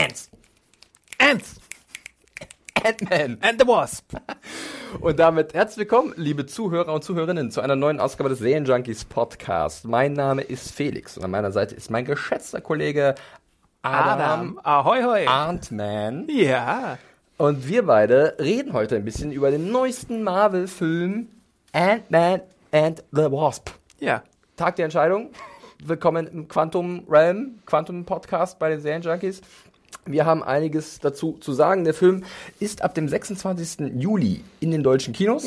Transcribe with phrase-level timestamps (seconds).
[0.00, 0.30] Ants.
[1.18, 1.60] Ants.
[2.82, 3.36] Ant-Man.
[3.42, 4.14] And the Wasp.
[5.02, 9.84] Und damit herzlich willkommen, liebe Zuhörer und Zuhörerinnen, zu einer neuen Ausgabe des Serienjunkies Podcast.
[9.84, 13.14] Mein Name ist Felix und an meiner Seite ist mein geschätzter Kollege
[13.82, 14.60] Adam, Adam.
[14.62, 15.26] Ahoi, hoi.
[15.26, 16.26] Arntman.
[16.30, 16.96] Ja.
[17.36, 21.28] Und wir beide reden heute ein bisschen über den neuesten Marvel-Film
[21.72, 22.40] Ant-Man
[22.72, 23.68] and the Wasp.
[23.98, 24.22] Ja.
[24.56, 25.30] Tag der Entscheidung.
[25.84, 29.42] Willkommen im Quantum Realm, Quantum Podcast bei den Serienjunkies.
[30.06, 31.84] Wir haben einiges dazu zu sagen.
[31.84, 32.24] Der Film
[32.58, 33.92] ist ab dem 26.
[33.96, 35.46] Juli in den deutschen Kinos.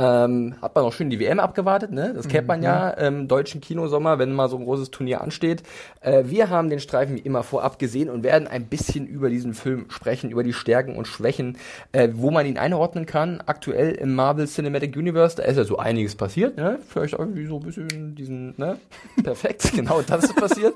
[0.00, 2.14] Ähm, hat man auch schön die WM abgewartet, ne?
[2.14, 5.62] Das kennt man ja im deutschen Kinosommer, wenn mal so ein großes Turnier ansteht.
[6.00, 9.52] Äh, wir haben den Streifen wie immer vorab gesehen und werden ein bisschen über diesen
[9.52, 11.58] Film sprechen, über die Stärken und Schwächen,
[11.92, 13.42] äh, wo man ihn einordnen kann.
[13.44, 16.78] Aktuell im Marvel Cinematic Universe, da ist ja so einiges passiert, ne?
[16.88, 18.78] Vielleicht irgendwie so ein bisschen diesen, ne?
[19.22, 20.72] Perfekt, genau das ist passiert.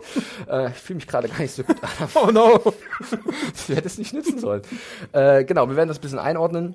[0.51, 1.77] äh, ich fühle mich gerade gar nicht so gut.
[2.15, 2.61] oh no!
[3.55, 4.61] ich hätte es nicht nützen sollen.
[5.13, 6.75] Äh, genau, wir werden das ein bisschen einordnen.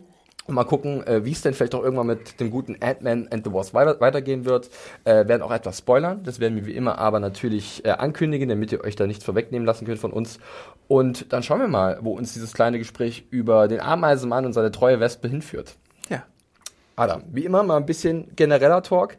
[0.50, 3.53] Mal gucken, äh, wie es denn vielleicht auch irgendwann mit dem guten Ant-Man and the
[3.53, 4.69] Wasp weiter weitergehen wird.
[5.06, 6.23] Äh, werden auch etwas spoilern.
[6.23, 9.66] Das werden wir wie immer aber natürlich äh, ankündigen, damit ihr euch da nichts vorwegnehmen
[9.66, 10.39] lassen könnt von uns.
[10.88, 14.72] Und dann schauen wir mal, wo uns dieses kleine Gespräch über den Ameisenmann und seine
[14.72, 15.75] treue Wespe hinführt.
[16.09, 16.23] Ja.
[16.95, 19.17] Adam, wie immer mal ein bisschen genereller Talk.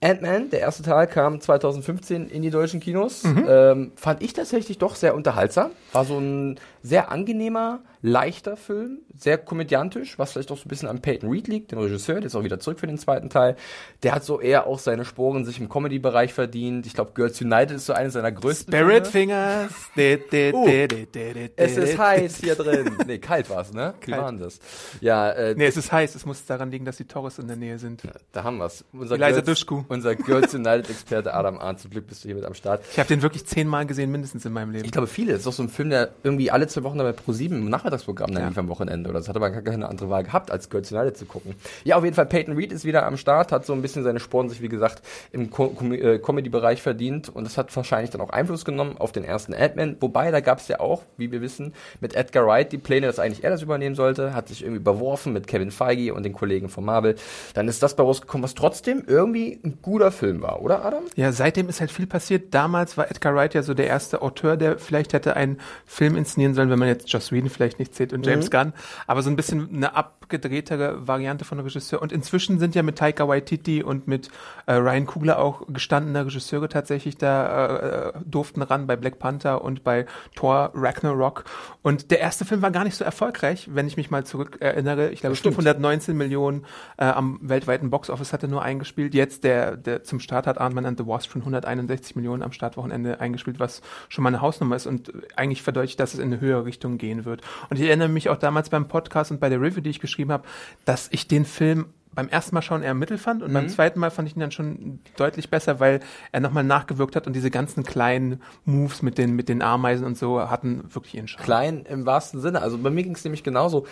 [0.00, 3.24] Ant-Man, der erste Teil, kam 2015 in die deutschen Kinos.
[3.24, 5.70] Ähm, fand ich tatsächlich doch sehr unterhaltsam.
[5.92, 10.88] War so ein sehr angenehmer, leichter Film, sehr komödiantisch, was vielleicht auch so ein bisschen
[10.88, 13.56] an Peyton Reed liegt, dem Regisseur, der ist auch wieder zurück für den zweiten Teil.
[14.02, 16.86] Der hat so eher auch seine Sporen sich im Comedy-Bereich verdient.
[16.86, 19.10] Ich glaube, Girls United ist so eine seiner größten Spirit Filme.
[19.32, 19.72] Fingers.
[19.96, 20.64] De, de, Oh.
[20.66, 22.96] de, Es ist heiß hier drin.
[23.06, 23.94] Nee, kalt war's, ne?
[24.04, 24.22] Wie Kalt.
[24.22, 24.60] war denn das?
[25.00, 26.14] Ja, äh, Nee, es ist heiß.
[26.14, 28.02] Es muss daran liegen, dass die Torres in der Nähe sind.
[28.32, 28.84] da haben wir's.
[28.92, 29.82] Unser Eliza Girls- Duschku.
[29.88, 31.80] Unser Girls United-Experte Adam Arndt.
[31.80, 32.84] Zum Glück bist du hier mit am Start.
[32.92, 34.84] Ich habe den wirklich zehnmal gesehen, mindestens in meinem Leben.
[34.84, 35.32] Ich glaube, viele.
[35.32, 38.32] Das ist doch so ein Film, der irgendwie alle zwei Wochen bei Pro7 im Nachmittagsprogramm
[38.32, 38.48] dann Ja.
[38.48, 39.10] lief am Wochenende.
[39.10, 41.54] Oder das hatte man gar keine andere Wahl gehabt, als Girls United zu gucken.
[41.84, 44.20] Ja, auf jeden Fall, Peyton Reed ist wieder am Start, hat so ein bisschen seine
[44.20, 47.28] Sporen sich, wie gesagt, im Co Com äh, Comedy-Bereich verdient.
[47.28, 49.96] Und das hat wahrscheinlich dann auch Einfluss genommen auf den ersten Ant-Man.
[50.00, 53.18] Wobei, da gab es ja auch, wie wir wissen, mit Edgar Wright die Pläne, dass
[53.18, 54.34] eigentlich er das übernehmen sollte.
[54.34, 57.16] Hat sich irgendwie überworfen mit Kevin Feige und den Kollegen von Marvel.
[57.54, 61.04] Dann ist das bei rausgekommen, was trotzdem irgendwie ein guter Film war, oder Adam?
[61.16, 62.54] Ja, seitdem ist halt viel passiert.
[62.54, 66.54] Damals war Edgar Wright ja so der erste Autor, der vielleicht hätte einen Film inszenieren
[66.54, 68.72] sollen, wenn man jetzt Joss Whedon vielleicht nicht zählt und James Gunn,
[69.06, 72.02] aber so ein bisschen eine abgedrehtere Variante von Regisseur.
[72.02, 74.30] Und inzwischen sind ja mit Taika Waititi und mit
[74.66, 79.62] äh, Ryan Coogler auch gestandene Regisseure tatsächlich da äh, äh, durften ran bei Black Panther
[79.62, 81.44] und bei Thor Ragnarok.
[81.82, 85.10] Und der erste Film war gar nicht so erfolgreich, wenn ich mich mal zurück erinnere.
[85.10, 85.54] Ich glaube, stimmt.
[85.54, 86.64] 519 Millionen
[86.96, 89.14] äh, am weltweiten Boxoffice hatte nur eingespielt.
[89.14, 93.20] Jetzt der, der zum Start hat Ant-Man and the Wasp schon 161 Millionen am Startwochenende
[93.20, 96.64] eingespielt, was schon mal eine Hausnummer ist und eigentlich verdeutlicht, dass es in eine höhere
[96.64, 97.42] Richtung gehen wird.
[97.70, 100.32] Und ich erinnere mich auch damals beim Podcast und bei der Review, die ich geschrieben
[100.32, 100.44] habe,
[100.84, 104.10] dass ich den Film beim ersten Mal schauen eher mittel fand und beim zweiten Mal
[104.10, 106.00] fand ich ihn dann schon deutlich besser, weil
[106.32, 110.18] er nochmal nachgewirkt hat und diese ganzen kleinen Moves mit den, mit den Ameisen und
[110.18, 111.44] so hatten wirklich ihren Charme.
[111.44, 112.60] klein im wahrsten Sinne.
[112.60, 113.86] Also bei mir ging es nämlich genauso.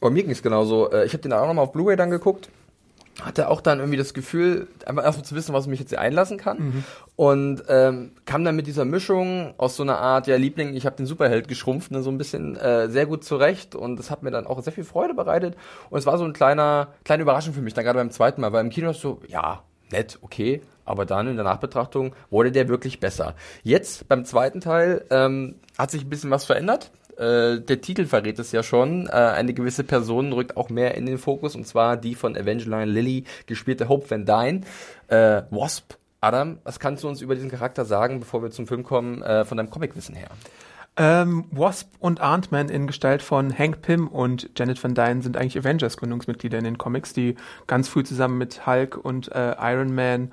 [0.00, 0.90] Bei mir ging es genauso.
[0.90, 2.50] Äh, Ich habe den auch nochmal auf Blu-ray dann geguckt.
[3.22, 6.00] Hatte auch dann irgendwie das Gefühl, einfach erstmal zu wissen, was ich mich jetzt hier
[6.00, 6.84] einlassen kann.
[7.16, 10.96] Und ähm, kam dann mit dieser Mischung aus so einer Art, ja, Liebling, ich habe
[10.96, 13.76] den Superheld geschrumpft, ne, so ein bisschen äh, sehr gut zurecht.
[13.76, 15.56] Und das hat mir dann auch sehr viel Freude bereitet.
[15.90, 18.52] Und es war so ein kleiner, kleine Überraschung für mich, dann gerade beim zweiten Mal,
[18.52, 20.62] weil im Kino so, ja, nett, okay.
[20.84, 23.34] Aber dann in der Nachbetrachtung wurde der wirklich besser.
[23.62, 26.90] Jetzt beim zweiten Teil ähm, hat sich ein bisschen was verändert.
[27.18, 29.06] Äh, der Titel verrät es ja schon.
[29.06, 32.90] Äh, eine gewisse Person rückt auch mehr in den Fokus und zwar die von Evangeline
[32.90, 34.60] Lilly gespielte Hope Van Dyne.
[35.08, 35.94] Äh, Wasp.
[36.20, 39.44] Adam, was kannst du uns über diesen Charakter sagen, bevor wir zum Film kommen, äh,
[39.44, 40.28] von deinem Comicwissen her?
[40.96, 45.58] Ähm, Wasp und Ant-Man in Gestalt von Hank Pym und Janet Van Dyne sind eigentlich
[45.58, 47.34] Avengers-Gründungsmitglieder in den Comics, die
[47.66, 50.30] ganz früh zusammen mit Hulk und äh, Iron Man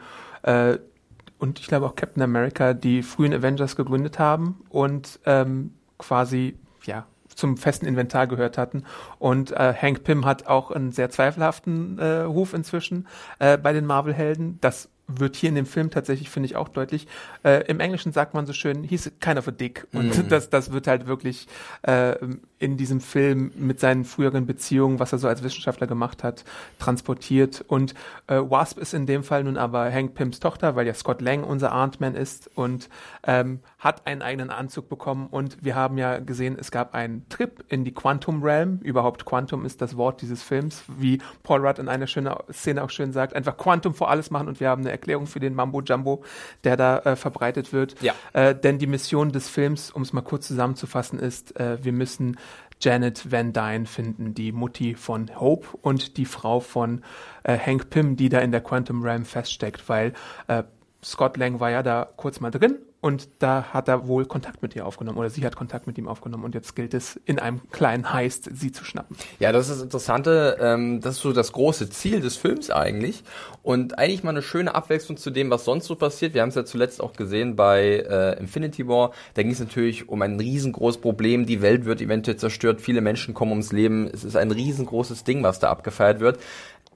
[1.42, 7.06] und ich glaube auch Captain America die frühen Avengers gegründet haben und ähm, quasi ja
[7.36, 8.84] zum festen Inventar gehört hatten.
[9.20, 13.08] Und äh, Hank Pym hat auch einen sehr zweifelhaften äh, Ruf inzwischen
[13.40, 14.60] äh, bei den Marvel-Helden.
[14.62, 17.08] Das wird hier in dem Film tatsächlich, finde ich, auch deutlich.
[17.44, 19.88] Äh, Im Englischen sagt man so schön, he's kind of a dick.
[19.94, 20.30] Und mm.
[20.30, 21.48] das, das wird halt wirklich
[21.84, 22.16] äh,
[22.60, 26.44] in diesem Film mit seinen früheren Beziehungen, was er so als Wissenschaftler gemacht hat,
[26.80, 27.64] transportiert.
[27.68, 27.94] Und
[28.28, 31.44] äh, Wasp ist in dem Fall nun aber Hank Pyms Tochter, weil ja Scott Lang
[31.44, 32.90] unser Ant-Man ist und
[33.24, 35.28] ähm, hat einen eigenen Anzug bekommen.
[35.32, 38.78] Und wir haben ja gesehen, es gab einen Trip in die Quantum Realm.
[38.84, 42.92] Überhaupt Quantum ist das Wort dieses Films, wie Paul Rudd in einer schönen Szene auch
[42.92, 43.36] schön sagt.
[43.36, 46.24] Einfach Quantum vor alles machen und wir haben eine Erklärung für den Mambo Jumbo,
[46.64, 48.00] der da äh, verbreitet wird.
[48.04, 48.14] Ja.
[48.34, 52.38] Äh, denn die Mission des Films, um es mal kurz zusammenzufassen, ist, äh, wir müssen
[52.80, 57.02] Janet Van Dyne finden, die Mutti von Hope und die Frau von
[57.44, 60.14] äh, Hank Pym, die da in der Quantum Realm feststeckt, weil
[60.48, 60.64] äh,
[61.04, 64.76] Scott Lang war ja da kurz mal drin und da hat er wohl Kontakt mit
[64.76, 67.62] ihr aufgenommen oder sie hat Kontakt mit ihm aufgenommen und jetzt gilt es in einem
[67.72, 69.18] kleinen Heist sie zu schnappen.
[69.40, 70.58] Ja, das ist das Interessante.
[70.62, 73.24] Ähm, das ist so das große Ziel des Films eigentlich
[73.64, 76.36] und eigentlich mal eine schöne Abwechslung zu dem, was sonst so passiert.
[76.36, 79.12] Wir haben es ja zuletzt auch gesehen bei äh, Infinity War.
[79.34, 81.48] Da ging es natürlich um ein riesengroßes Problem.
[81.48, 82.82] Die Welt wird eventuell zerstört.
[82.82, 84.08] Viele Menschen kommen ums Leben.
[84.14, 86.40] Es ist ein riesengroßes Ding, was da abgefeiert wird.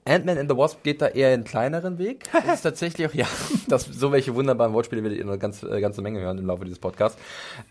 [0.08, 2.26] Ant-Man and the Wasp geht da eher einen kleineren Weg.
[2.46, 3.26] Das ist tatsächlich auch, ja,
[3.68, 6.64] das, so welche wunderbaren Wortspiele werdet ihr eine ganze, äh, ganze Menge hören im Laufe
[6.64, 7.20] dieses Podcasts.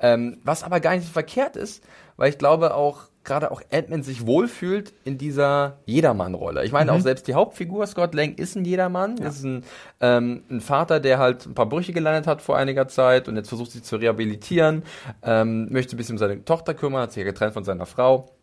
[0.01, 1.85] Ähm, was aber gar nicht so verkehrt ist,
[2.17, 6.65] weil ich glaube auch, gerade auch Ant-Man sich wohlfühlt in dieser Jedermann-Rolle.
[6.65, 6.99] Ich meine, mhm.
[6.99, 9.17] auch selbst die Hauptfigur Scott Lang ist ein Jedermann.
[9.17, 9.29] Ja.
[9.29, 9.65] Ist ein,
[10.01, 13.49] ähm, ein Vater, der halt ein paar Brüche gelandet hat vor einiger Zeit und jetzt
[13.49, 14.83] versucht sich zu rehabilitieren,
[15.23, 18.34] ähm, möchte ein bisschen um seine Tochter kümmern, hat sich ja getrennt von seiner Frau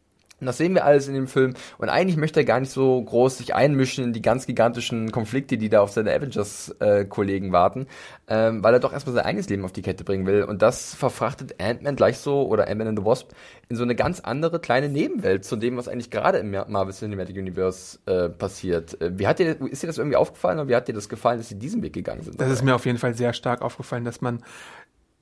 [0.42, 1.54] und das sehen wir alles in dem Film.
[1.78, 5.58] Und eigentlich möchte er gar nicht so groß sich einmischen in die ganz gigantischen Konflikte,
[5.58, 7.88] die da auf seine Avengers-Kollegen äh, warten,
[8.28, 10.44] ähm, weil er doch erstmal sein eigenes Leben auf die Kette bringen will.
[10.44, 13.32] Und das verfrachtet Ant-Man gleich so, oder Ant-Man and the Wasp,
[13.70, 17.38] in so eine ganz andere kleine Nebenwelt zu dem, was eigentlich gerade im Marvel Cinematic
[17.38, 19.00] Universe äh, passiert.
[19.00, 21.38] Äh, wie hat dir, ist dir das irgendwie aufgefallen oder wie hat dir das gefallen,
[21.38, 22.42] dass sie diesen Weg gegangen sind?
[22.42, 24.42] Das ist mir auf jeden Fall sehr stark aufgefallen, dass man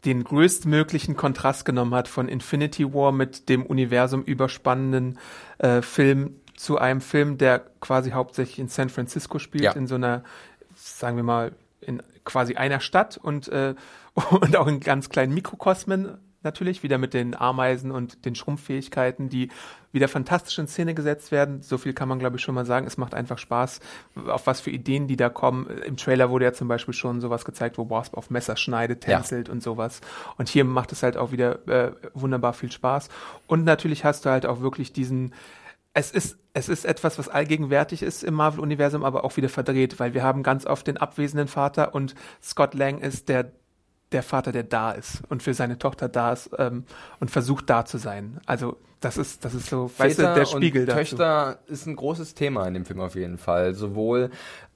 [0.06, 5.19] den größtmöglichen Kontrast genommen hat von Infinity War mit dem Universum überspannenden
[5.57, 9.72] äh, Film zu einem Film, der quasi hauptsächlich in San Francisco spielt, ja.
[9.72, 10.24] in so einer,
[10.75, 13.75] sagen wir mal, in quasi einer Stadt und, äh,
[14.30, 19.50] und auch in ganz kleinen Mikrokosmen natürlich, wieder mit den Ameisen und den Schrumpffähigkeiten, die
[19.91, 21.62] wieder fantastisch in Szene gesetzt werden.
[21.62, 22.86] So viel kann man, glaube ich, schon mal sagen.
[22.86, 23.80] Es macht einfach Spaß,
[24.27, 25.68] auf was für Ideen die da kommen.
[25.86, 29.47] Im Trailer wurde ja zum Beispiel schon sowas gezeigt, wo Wasp auf Messer schneidet, tänzelt
[29.47, 29.53] ja.
[29.53, 30.01] und sowas.
[30.38, 33.09] Und hier macht es halt auch wieder äh, wunderbar viel Spaß.
[33.47, 35.33] Und natürlich hast du halt auch wirklich diesen
[35.94, 40.13] es ist, es ist etwas, was allgegenwärtig ist im Marvel-Universum, aber auch wieder verdreht, weil
[40.13, 43.51] wir haben ganz oft den abwesenden Vater und Scott Lang ist der
[44.11, 46.83] der Vater, der da ist und für seine Tochter da ist ähm,
[47.19, 48.39] und versucht da zu sein.
[48.45, 51.00] Also das ist, das ist so, Väter weißt du, der Spiegel und dazu.
[51.00, 53.73] Töchter ist ein großes Thema in dem Film auf jeden Fall.
[53.73, 54.29] Sowohl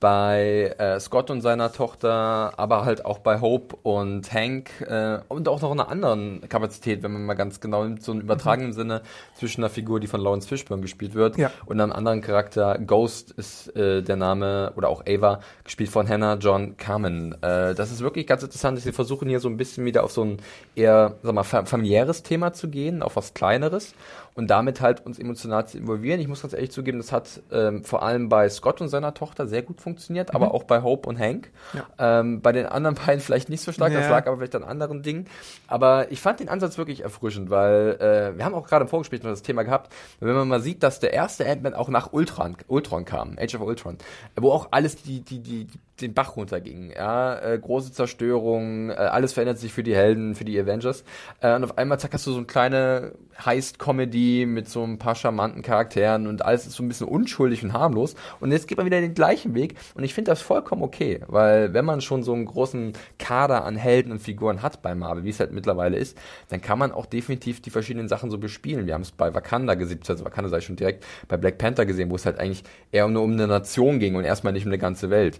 [0.03, 5.47] bei äh, Scott und seiner Tochter, aber halt auch bei Hope und Hank äh, und
[5.47, 8.71] auch noch in einer anderen Kapazität, wenn man mal ganz genau nimmt, so im übertragenen
[8.71, 8.75] mhm.
[8.75, 9.01] Sinne
[9.33, 11.51] zwischen einer Figur, die von Lawrence Fishburne gespielt wird ja.
[11.67, 12.77] und einem anderen Charakter.
[12.79, 17.41] Ghost ist äh, der Name oder auch Ava, gespielt von Hannah John Carmen.
[17.41, 20.11] Äh, das ist wirklich ganz interessant, dass sie versuchen hier so ein bisschen wieder auf
[20.11, 20.41] so ein
[20.75, 23.95] eher, sag mal, familiäres Thema zu gehen, auf was Kleineres
[24.35, 26.19] und damit halt uns emotional zu involvieren.
[26.19, 29.47] Ich muss ganz ehrlich zugeben, das hat ähm, vor allem bei Scott und seiner Tochter
[29.47, 30.35] sehr gut funktioniert, mhm.
[30.35, 31.51] aber auch bei Hope und Hank.
[31.73, 32.19] Ja.
[32.19, 33.99] Ähm, bei den anderen beiden vielleicht nicht so stark, ja.
[33.99, 35.27] das lag aber vielleicht an anderen Dingen.
[35.67, 39.23] Aber ich fand den Ansatz wirklich erfrischend, weil äh, wir haben auch gerade im Vorgespräch
[39.23, 42.57] noch das Thema gehabt, wenn man mal sieht, dass der erste Ant-Man auch nach Ultron,
[42.67, 43.97] Ultron kam, Age of Ultron,
[44.35, 46.91] wo auch alles die, die, die, die den Bach runterging.
[46.95, 51.03] Ja, äh, große Zerstörung, äh, alles verändert sich für die Helden, für die Avengers.
[51.41, 55.15] Äh, und auf einmal zack hast du so eine kleine Heist-Comedy mit so ein paar
[55.15, 58.15] charmanten Charakteren und alles ist so ein bisschen unschuldig und harmlos.
[58.39, 61.73] Und jetzt geht man wieder den gleichen Weg und ich finde das vollkommen okay, weil
[61.73, 65.29] wenn man schon so einen großen Kader an Helden und Figuren hat bei Marvel, wie
[65.29, 66.17] es halt mittlerweile ist,
[66.49, 68.85] dann kann man auch definitiv die verschiedenen Sachen so bespielen.
[68.85, 72.09] Wir haben es bei Wakanda gesehen, also Wakanda sei schon direkt bei Black Panther gesehen,
[72.11, 74.77] wo es halt eigentlich eher nur um eine Nation ging und erstmal nicht um eine
[74.77, 75.39] ganze Welt.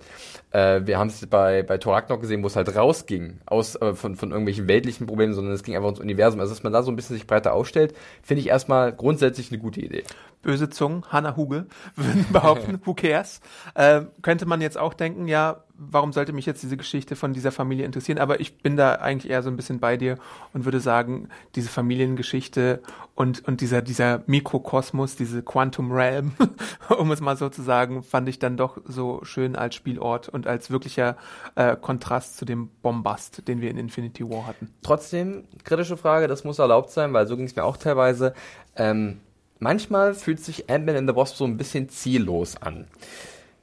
[0.53, 3.93] Äh, wir haben es bei, bei Thor Ragnarok gesehen, wo es halt rausging aus, äh,
[3.93, 6.39] von, von irgendwelchen weltlichen Problemen, sondern es ging einfach ums Universum.
[6.39, 9.59] Also, dass man da so ein bisschen sich breiter aufstellt, finde ich erstmal grundsätzlich eine
[9.59, 10.03] gute Idee.
[10.43, 13.41] Böse Zungen, Hannah Huge, würden behaupten, who cares?
[13.73, 17.51] Äh, könnte man jetzt auch denken, ja, warum sollte mich jetzt diese Geschichte von dieser
[17.51, 18.19] Familie interessieren?
[18.19, 20.17] Aber ich bin da eigentlich eher so ein bisschen bei dir
[20.53, 22.81] und würde sagen, diese Familiengeschichte
[23.15, 26.33] und, und dieser, dieser Mikrokosmos, diese Quantum Realm,
[26.97, 30.45] um es mal so zu sagen, fand ich dann doch so schön als Spielort und
[30.45, 31.17] als wirklicher
[31.55, 34.69] äh, Kontrast zu dem Bombast, den wir in Infinity War hatten.
[34.83, 38.33] Trotzdem, kritische Frage, das muss erlaubt sein, weil so ging es mir auch teilweise.
[38.75, 39.19] Ähm,
[39.59, 42.87] manchmal fühlt sich Ant-Man and the Wasp so ein bisschen ziellos an.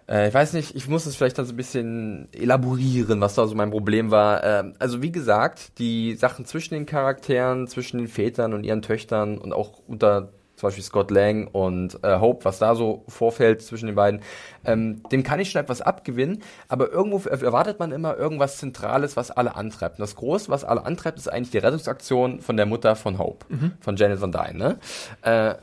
[0.08, 3.46] Äh, ich weiß nicht, ich muss es vielleicht dann so ein bisschen elaborieren, was da
[3.46, 4.42] so mein Problem war.
[4.42, 9.38] Äh, also wie gesagt, die Sachen zwischen den Charakteren, zwischen den Vätern und ihren Töchtern
[9.38, 10.30] und auch unter
[10.60, 14.20] zum Beispiel Scott Lang und äh, Hope, was da so vorfällt zwischen den beiden,
[14.66, 19.30] ähm, dem kann ich schon etwas abgewinnen, aber irgendwo erwartet man immer irgendwas Zentrales, was
[19.30, 19.98] alle antreibt.
[19.98, 23.46] Und das Große, was alle antreibt, ist eigentlich die Rettungsaktion von der Mutter von Hope,
[23.48, 23.72] mhm.
[23.80, 24.58] von Janet Van Dyne.
[24.58, 24.78] Ne?
[25.22, 25.54] Äh,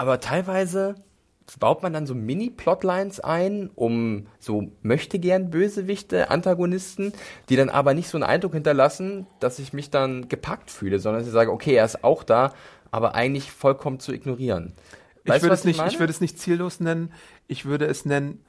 [0.00, 0.94] aber teilweise
[1.58, 7.12] baut man dann so Mini-Plotlines ein, um so möchte gern Bösewichte, Antagonisten,
[7.50, 11.20] die dann aber nicht so einen Eindruck hinterlassen, dass ich mich dann gepackt fühle, sondern
[11.20, 12.54] dass ich sage, okay, er ist auch da,
[12.90, 14.72] aber eigentlich vollkommen zu ignorieren.
[15.26, 17.12] Weißt ich würde es nicht, ich, ich würde es nicht ziellos nennen.
[17.46, 18.42] Ich würde es nennen,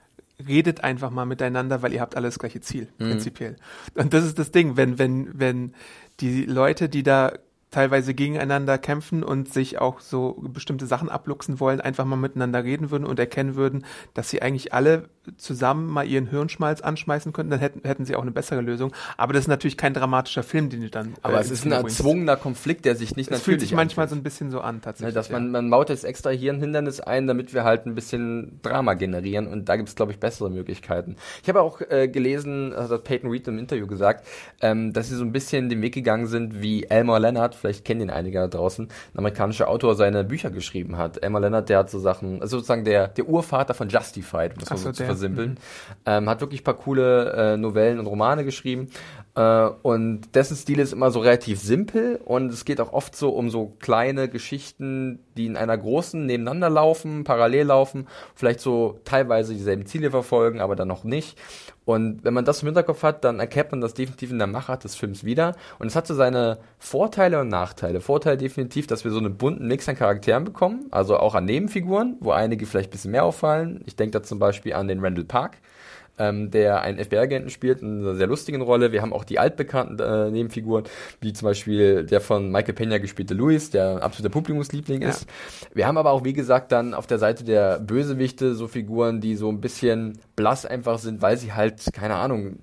[0.47, 3.09] redet einfach mal miteinander, weil ihr habt alle das gleiche Ziel, mhm.
[3.09, 3.57] prinzipiell.
[3.95, 5.73] Und das ist das Ding, wenn, wenn, wenn
[6.21, 7.33] die Leute, die da
[7.71, 12.91] teilweise gegeneinander kämpfen und sich auch so bestimmte Sachen abluchsen wollen, einfach mal miteinander reden
[12.91, 17.59] würden und erkennen würden, dass sie eigentlich alle zusammen mal ihren Hirnschmalz anschmeißen könnten, dann
[17.59, 18.91] hätten, hätten sie auch eine bessere Lösung.
[19.17, 21.13] Aber das ist natürlich kein dramatischer Film, den du dann.
[21.21, 23.45] Aber äh, es ist ein erzwungener Konflikt, der sich nicht es natürlich.
[23.45, 24.09] fühlt sich manchmal anfühlt.
[24.09, 25.13] so ein bisschen so an, tatsächlich.
[25.13, 27.95] Ja, dass man, man baut jetzt extra hier ein Hindernis ein, damit wir halt ein
[27.95, 31.15] bisschen Drama generieren und da gibt es, glaube ich, bessere Möglichkeiten.
[31.43, 34.27] Ich habe auch äh, gelesen, das hat Peyton Reed im Interview gesagt,
[34.59, 38.01] ähm, dass sie so ein bisschen den Weg gegangen sind, wie Elmore Leonard vielleicht kennen
[38.01, 41.23] ihn einige da draußen, ein amerikanischer Autor seine Bücher geschrieben hat.
[41.23, 44.69] Emma Leonard, der hat so Sachen, also sozusagen der, der Urvater von Justified, um das
[44.69, 45.57] mal so, so zu versimpeln, mhm.
[46.05, 48.89] ähm, hat wirklich paar coole äh, Novellen und Romane geschrieben.
[49.35, 53.29] Äh, und dessen Stil ist immer so relativ simpel und es geht auch oft so
[53.29, 59.53] um so kleine Geschichten, die in einer großen nebeneinander laufen, parallel laufen, vielleicht so teilweise
[59.53, 61.37] dieselben Ziele verfolgen, aber dann noch nicht.
[61.85, 64.83] Und wenn man das im Hinterkopf hat, dann erkennt man das definitiv in der Machart
[64.83, 65.55] des Films wieder.
[65.79, 68.01] Und es hat so seine Vorteile und Nachteile.
[68.01, 72.17] Vorteil definitiv, dass wir so einen bunten Mix an Charakteren bekommen, also auch an Nebenfiguren,
[72.19, 73.81] wo einige vielleicht ein bisschen mehr auffallen.
[73.85, 75.57] Ich denke da zum Beispiel an den Randall Park,
[76.17, 78.91] ähm, der einen FBI-Agenten spielt, in einer sehr lustigen Rolle.
[78.91, 80.85] Wir haben auch die altbekannten äh, Nebenfiguren,
[81.19, 85.09] wie zum Beispiel der von Michael Pena gespielte Louis, der absoluter Publikumsliebling ja.
[85.09, 85.27] ist.
[85.73, 89.35] Wir haben aber auch, wie gesagt, dann auf der Seite der Bösewichte so Figuren, die
[89.35, 92.59] so ein bisschen blass einfach sind, weil sie halt, keine Ahnung,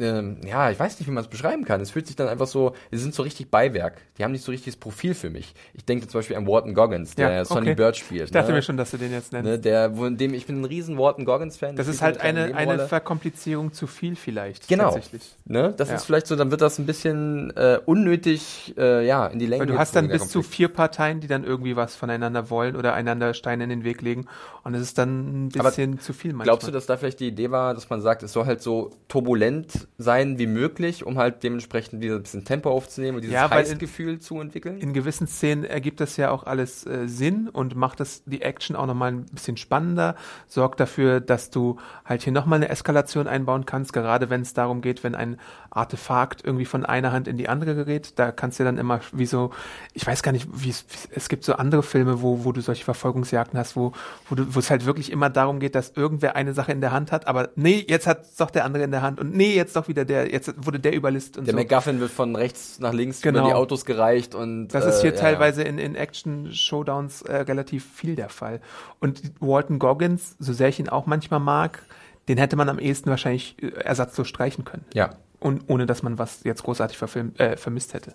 [0.00, 1.80] äh, ja, ich weiß nicht, wie man es beschreiben kann.
[1.80, 4.00] Es fühlt sich dann einfach so, sie sind so richtig Beiwerk.
[4.18, 5.54] Die haben nicht so richtiges Profil für mich.
[5.74, 8.24] Ich denke zum Beispiel an Wharton Goggins, der ja, Sonny Bird spielt.
[8.24, 8.56] Ich dachte ne?
[8.56, 9.48] mir schon, dass du den jetzt nennst.
[9.48, 11.76] Ne, der, wo, dem, ich bin ein riesen Wharton Goggins-Fan.
[11.76, 14.68] Das ist halt eine, eine Verkomplizierung zu viel vielleicht.
[14.68, 14.84] Genau.
[14.84, 15.22] Tatsächlich.
[15.44, 15.74] Ne?
[15.76, 15.96] Das ja.
[15.96, 19.60] ist vielleicht so, dann wird das ein bisschen äh, unnötig äh, ja, in die Länge.
[19.60, 22.94] Weil du hast dann bis zu vier Parteien, die dann irgendwie was voneinander wollen oder
[22.94, 24.26] einander Steine in den Weg legen.
[24.62, 26.44] Und es ist dann ein bisschen Aber zu viel manchmal.
[26.44, 28.90] Glaubst du, dass da vielleicht die Idee war, dass man sagt, es soll halt so
[29.08, 33.50] turbulent sein wie möglich, um halt dementsprechend wieder ein bisschen Tempo aufzunehmen und dieses ja,
[33.50, 34.78] Heißgefühl zu entwickeln?
[34.78, 38.76] In gewissen Szenen ergibt das ja auch alles äh, Sinn und macht das die Action
[38.76, 43.66] auch nochmal ein bisschen spannender, sorgt dafür, dass du halt hier nochmal eine Eskalation einbauen
[43.66, 45.38] kannst, gerade wenn es darum geht, wenn ein
[45.70, 49.26] Artefakt irgendwie von einer Hand in die andere gerät, da kannst du dann immer wie
[49.26, 49.50] so,
[49.92, 52.84] ich weiß gar nicht, wie es, es gibt so andere Filme, wo, wo du solche
[52.84, 53.92] Verfolgungsjagden hast, wo,
[54.28, 56.92] wo, du, wo es halt wirklich immer darum geht, dass irgendwer eine Sache in der
[56.92, 59.73] Hand hat, aber nee, jetzt hat doch der andere in der Hand und nee, jetzt
[59.76, 61.58] doch wieder der, jetzt wurde der überlistet und der so.
[61.58, 63.40] Der McGuffin wird von rechts nach links genau.
[63.40, 65.68] über die Autos gereicht und das ist hier äh, teilweise ja.
[65.68, 68.60] in, in Action-Showdowns äh, relativ viel der Fall.
[69.00, 71.82] Und Walton Goggins, so sehr ich ihn auch manchmal mag,
[72.28, 74.84] den hätte man am ehesten wahrscheinlich äh, ersatzlos streichen können.
[74.94, 75.10] Ja.
[75.40, 78.14] Und ohne dass man was jetzt großartig verfilmt, äh, vermisst hätte.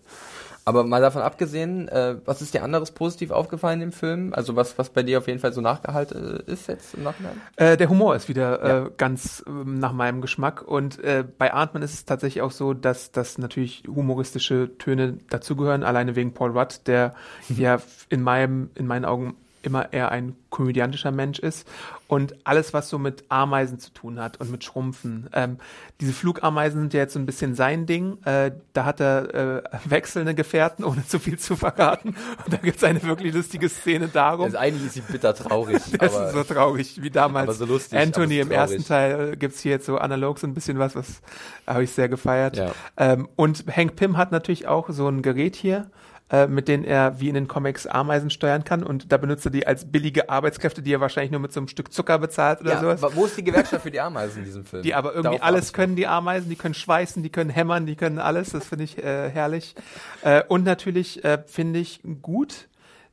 [0.66, 4.34] Aber mal davon abgesehen, äh, was ist dir anderes positiv aufgefallen im Film?
[4.34, 7.42] Also was, was bei dir auf jeden Fall so nachgehalten äh, ist jetzt im Nachhinein?
[7.56, 8.86] Äh, der Humor ist wieder ja.
[8.86, 10.62] äh, ganz äh, nach meinem Geschmack.
[10.62, 15.84] Und äh, bei Artman ist es tatsächlich auch so, dass, dass natürlich humoristische Töne dazugehören,
[15.84, 17.13] alleine wegen Paul Rudd, der
[17.50, 21.68] ja in meinem, in meinen Augen immer eher ein komödiantischer Mensch ist
[22.08, 25.30] und alles, was so mit Ameisen zu tun hat und mit Schrumpfen.
[25.34, 25.58] Ähm,
[26.01, 28.18] diese Flugameisen sind ja jetzt so ein bisschen sein Ding.
[28.25, 32.16] Äh, da hat er äh, wechselnde Gefährten, ohne zu viel zu verraten.
[32.46, 34.46] Und da gibt es eine wirklich lustige Szene darum.
[34.46, 35.78] Also eigentlich ist sie bitter traurig.
[36.00, 39.74] das ist so traurig, wie damals so lustig, Anthony im ersten Teil äh, gibt's hier
[39.74, 41.22] jetzt so analog so ein bisschen was, was
[41.68, 42.58] habe ich sehr gefeiert.
[42.58, 42.72] Ja.
[42.98, 45.92] Ähm, und Hank Pym hat natürlich auch so ein Gerät hier,
[46.32, 49.52] äh, mit denen er wie in den Comics Ameisen steuern kann und da benutzt er
[49.52, 52.72] die als billige Arbeitskräfte, die er wahrscheinlich nur mit so einem Stück Zucker bezahlt oder
[52.74, 53.02] Ja, sowas.
[53.02, 54.84] wa- wo ist die Gewerkschaft für die Ameisen in diesem Film?
[54.84, 57.96] Die aber irgendwie Darauf alles können, die Ameisen, die können schweißen, die können hämmern, die
[57.96, 58.52] können alles.
[58.52, 59.76] Das finde ich äh, herrlich.
[60.22, 62.68] Äh, und natürlich äh, finde ich gut,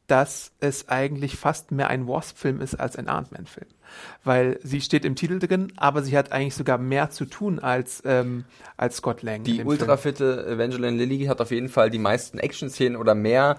[0.06, 3.66] dass es eigentlich fast mehr ein Wasp-Film ist als ein Ant-Man-Film.
[4.24, 8.02] Weil sie steht im Titel drin, aber sie hat eigentlich sogar mehr zu tun als,
[8.04, 8.44] ähm,
[8.76, 9.44] als Scott Lang.
[9.44, 13.56] Die ultrafitte Evangeline Lilly hat auf jeden Fall die meisten Action-Szenen oder mehr,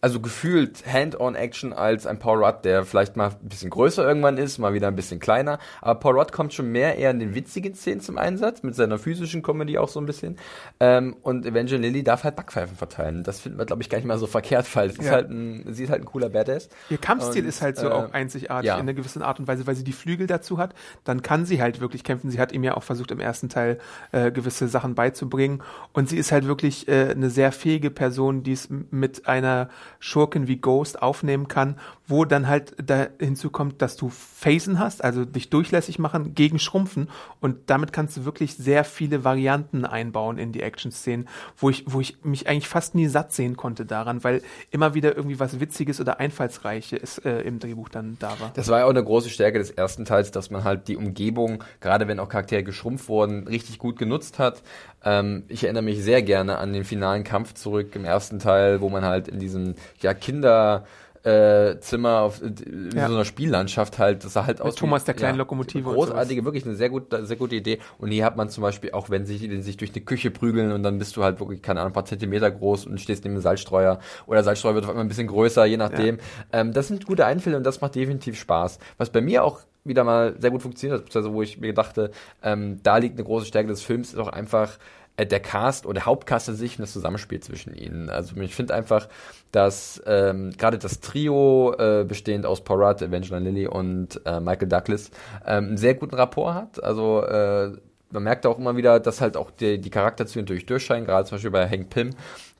[0.00, 4.58] also gefühlt Hand-on-Action als ein Paul Rudd, der vielleicht mal ein bisschen größer irgendwann ist,
[4.58, 5.58] mal wieder ein bisschen kleiner.
[5.80, 8.98] Aber Paul Rudd kommt schon mehr eher in den witzigen Szenen zum Einsatz, mit seiner
[8.98, 10.38] physischen Comedy auch so ein bisschen.
[10.78, 13.24] Ähm, und Evangeline Lilly darf halt Backpfeifen verteilen.
[13.24, 15.12] Das finden wir, glaube ich, gar nicht mal so verkehrt, weil sie ist Ja.
[15.12, 16.68] halt ein, sie ist halt ein cooler Badass.
[16.90, 18.74] Ihr Kampfstil Und, ist halt so äh, auch einzigartig ja.
[18.74, 20.74] in einer gewissen Art und Weise, weil sie die Flügel dazu hat.
[21.04, 22.30] Dann kann sie halt wirklich kämpfen.
[22.30, 23.78] Sie hat ihm ja auch versucht, im ersten Teil
[24.12, 25.62] äh, gewisse Sachen beizubringen.
[25.92, 29.68] Und sie ist halt wirklich äh, eine sehr fähige Person, die es mit einer
[30.00, 31.76] Schurkin wie Ghost aufnehmen kann,
[32.06, 37.10] wo dann halt da hinzukommt, dass du Phasen hast, also dich durchlässig machen gegen Schrumpfen.
[37.40, 42.00] Und damit kannst du wirklich sehr viele Varianten einbauen in die Action-Szenen, wo ich, wo
[42.00, 46.00] ich mich eigentlich fast nie satt sehen konnte daran, weil immer wieder irgendwie was Witziges
[46.00, 48.52] oder Einfallsreiches äh, im Drehbuch dann da war.
[48.54, 51.62] Das war ja auch eine große Stärke des ersten Teils, dass man halt die Umgebung,
[51.80, 54.62] gerade wenn auch Charaktere geschrumpft wurden, richtig gut genutzt hat.
[55.04, 58.88] Ähm, ich erinnere mich sehr gerne an den finalen Kampf zurück im ersten Teil, wo
[58.88, 60.84] man halt in diesem ja, Kinder
[61.24, 63.08] äh, Zimmer auf äh, in Ja.
[63.08, 66.64] so einer Spiellandschaft halt, das sah halt aus Thomas der kleinen Lokomotive und Großartige, wirklich
[66.64, 67.80] eine sehr, gut, sehr gute Idee.
[67.98, 70.82] Und hier hat man zum Beispiel auch, wenn sich, sich durch eine Küche prügeln und
[70.82, 73.42] dann bist du halt wirklich, keine Ahnung, ein paar Zentimeter groß und stehst neben dem
[73.42, 76.18] Salzstreuer oder der Salzstreuer wird auf einmal ein bisschen größer, je nachdem.
[76.52, 78.78] Ähm, das sind gute Einfälle und das macht definitiv Spaß.
[78.96, 82.10] Was bei mir auch wieder mal sehr gut funktioniert hat, also wo ich mir dachte,
[82.42, 84.78] ähm, da liegt eine große Stärke des Films, ist auch einfach
[85.16, 88.08] äh, der Cast oder der Hauptcast an sich und das Zusammenspiel zwischen ihnen.
[88.08, 89.08] Also ich finde einfach,
[89.52, 95.10] dass ähm, gerade das Trio, äh, bestehend aus Rudd, Evangeline Lilly und äh, Michael Douglas,
[95.46, 96.84] ähm, einen sehr guten Rapport hat.
[96.84, 97.72] Also äh,
[98.10, 101.36] man merkt auch immer wieder, dass halt auch die, die Charakterzüge natürlich durchscheinen, gerade zum
[101.36, 102.10] Beispiel bei Hank Pym,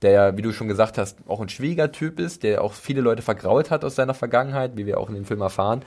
[0.02, 3.00] der ja, wie du schon gesagt hast, auch ein schwieriger Typ ist, der auch viele
[3.00, 5.82] Leute vergrault hat aus seiner Vergangenheit, wie wir auch in dem Film erfahren.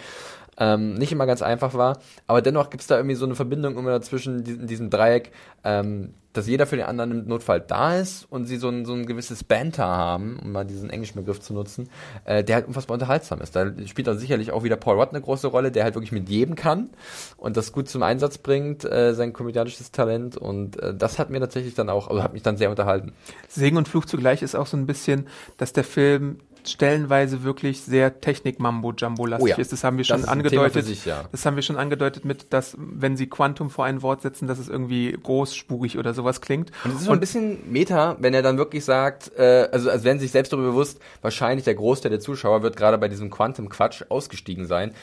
[0.58, 3.78] Ähm, nicht immer ganz einfach war, aber dennoch gibt es da irgendwie so eine Verbindung
[3.78, 5.32] immer dazwischen, in diesem Dreieck,
[5.64, 8.94] ähm, dass jeder für den anderen im Notfall da ist und sie so ein, so
[8.94, 11.90] ein gewisses Banter haben, um mal diesen englischen Begriff zu nutzen,
[12.26, 13.56] äh, der halt unfassbar unterhaltsam ist.
[13.56, 16.30] Da spielt dann sicherlich auch wieder Paul Rudd eine große Rolle, der halt wirklich mit
[16.30, 16.90] jedem kann
[17.38, 21.40] und das gut zum Einsatz bringt, äh, sein komödiantisches Talent und äh, das hat mir
[21.40, 23.14] tatsächlich dann auch, also hat mich dann sehr unterhalten.
[23.48, 28.22] Segen und Fluch zugleich ist auch so ein bisschen, dass der Film stellenweise wirklich sehr
[28.22, 29.58] Technik-Mambo-Jumbo-lastig Oh ja.
[29.58, 29.72] ist.
[29.72, 30.86] Das haben wir schon angedeutet.
[30.86, 31.26] sich, ja.
[31.32, 34.60] Das haben wir schon angedeutet mit, dass wenn sie Quantum vor ein Wort setzen, dass
[34.60, 36.72] es irgendwie großspurig oder sowas klingt.
[36.84, 40.04] Und es ist schon ein bisschen Meta, wenn er dann wirklich sagt, äh, also als
[40.04, 44.04] sie sich selbst darüber bewusst, wahrscheinlich der Großteil der Zuschauer wird gerade bei diesem Quantum-Quatsch
[44.10, 44.94] ausgestiegen sein.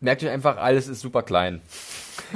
[0.00, 1.60] Merkt euch einfach, alles ist super klein.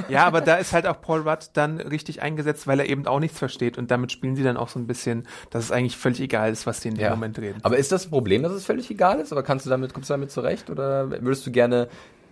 [0.09, 3.19] Ja, aber da ist halt auch Paul Rudd dann richtig eingesetzt, weil er eben auch
[3.19, 6.21] nichts versteht und damit spielen sie dann auch so ein bisschen, dass es eigentlich völlig
[6.21, 7.59] egal ist, was die in dem Moment reden.
[7.63, 9.31] Aber ist das ein Problem, dass es völlig egal ist?
[9.31, 10.69] Oder kannst du damit, kommst du damit zurecht?
[10.69, 11.87] Oder würdest du gerne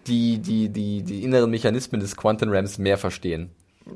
[0.08, 3.50] die, die, die, die inneren Mechanismen des Quantum Rams mehr verstehen?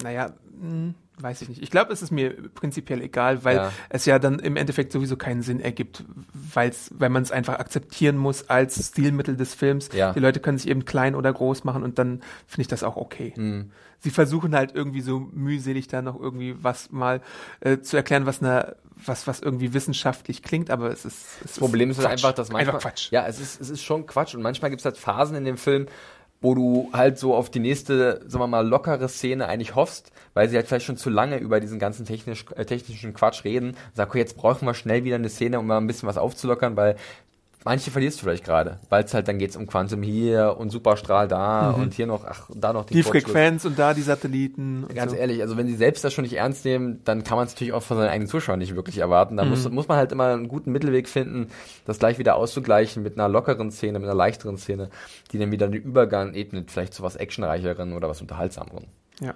[0.03, 1.61] Naja, hm, weiß ich nicht.
[1.61, 3.71] Ich glaube, es ist mir prinzipiell egal, weil Ja.
[3.89, 6.03] es ja dann im Endeffekt sowieso keinen Sinn ergibt,
[6.33, 9.89] weil's, weil man es einfach akzeptieren muss als Stilmittel des Films.
[9.93, 10.13] Ja.
[10.13, 12.95] Die Leute können sich eben klein oder groß machen und dann finde ich das auch
[12.95, 13.33] okay.
[13.35, 13.71] Hm.
[14.01, 17.19] Sie versuchen halt irgendwie so mühselig da noch irgendwie was mal
[17.59, 21.59] äh, zu erklären, was eine was was irgendwie wissenschaftlich klingt, aber es ist es Das
[21.59, 22.11] Problem ist halt Quatsch.
[22.25, 22.75] einfach, dass manchmal.
[22.75, 23.11] einfach Quatsch.
[23.11, 24.35] Ja, es ist, es ist schon Quatsch.
[24.35, 25.87] Und manchmal gibt es halt Phasen in dem Film,
[26.41, 30.47] wo du halt so auf die nächste, sagen wir mal, lockere Szene eigentlich hoffst, weil
[30.47, 33.75] sie halt vielleicht schon zu lange über diesen ganzen technisch, äh, technischen Quatsch reden.
[33.93, 36.77] Sag, okay, jetzt brauchen wir schnell wieder eine Szene, um mal ein bisschen was aufzulockern,
[36.77, 36.95] weil
[37.65, 41.27] manche verlierst du vielleicht gerade, weil es halt dann geht's um Quantum hier und Superstrahl
[41.27, 42.93] da und hier noch, ach, da noch Mhm.
[42.93, 43.23] Die Kurzschluss.
[43.23, 44.83] Frequenz und da die Satelliten.
[44.85, 45.17] und Ganz so.
[45.17, 47.73] ehrlich, also wenn sie selbst das schon nicht ernst nehmen, dann kann man es natürlich
[47.73, 49.37] auch von seinen eigenen Zuschauern nicht wirklich erwarten.
[49.37, 51.47] Da muss, muss man halt immer einen guten Mittelweg finden,
[51.85, 54.89] das gleich wieder auszugleichen mit einer lockeren Szene, mit einer leichteren Szene,
[55.31, 58.85] die dann wieder den Übergang ebnet, vielleicht zu was Actionreicheren oder was Unterhaltsameren.
[59.19, 59.33] Ja.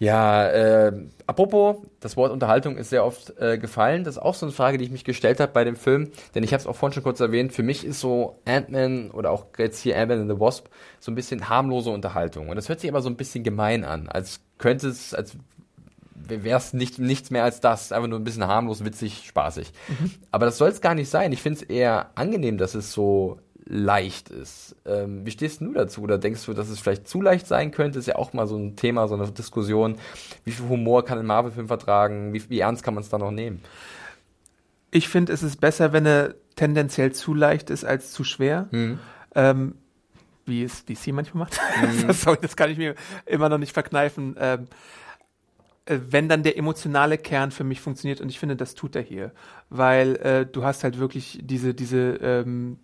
[0.00, 0.92] Ja, äh,
[1.26, 4.02] apropos, das Wort Unterhaltung ist sehr oft äh, gefallen.
[4.02, 6.42] Das ist auch so eine Frage, die ich mich gestellt habe bei dem Film, denn
[6.42, 7.52] ich habe es auch vorhin schon kurz erwähnt.
[7.52, 10.66] Für mich ist so Ant-Man oder auch jetzt hier Ant-Man and the Wasp
[10.98, 12.48] so ein bisschen harmlose Unterhaltung.
[12.48, 15.36] Und das hört sich aber so ein bisschen gemein an, als könnte es, als
[16.26, 17.92] wäre es nicht, nichts mehr als das.
[17.92, 19.72] Einfach nur ein bisschen harmlos, witzig, spaßig.
[20.30, 21.32] Aber das soll es gar nicht sein.
[21.32, 24.76] Ich finde es eher angenehm, dass es so leicht ist.
[24.84, 26.02] Ähm, wie stehst du dazu?
[26.02, 27.98] Oder denkst du, dass es vielleicht zu leicht sein könnte?
[27.98, 29.96] Ist ja auch mal so ein Thema, so eine Diskussion.
[30.44, 32.32] Wie viel Humor kann ein Marvel-Film vertragen?
[32.32, 33.62] Wie, wie ernst kann man es da noch nehmen?
[34.90, 38.68] Ich finde, es ist besser, wenn er tendenziell zu leicht ist als zu schwer.
[38.70, 38.98] Mhm.
[39.34, 39.74] Ähm,
[40.46, 41.58] wie es DC manchmal macht.
[41.80, 42.12] Mhm.
[42.12, 42.94] Sorry, das kann ich mir
[43.26, 44.36] immer noch nicht verkneifen.
[44.38, 44.66] Ähm, äh,
[45.86, 49.32] wenn dann der emotionale Kern für mich funktioniert und ich finde, das tut er hier,
[49.68, 52.78] weil äh, du hast halt wirklich diese diese ähm,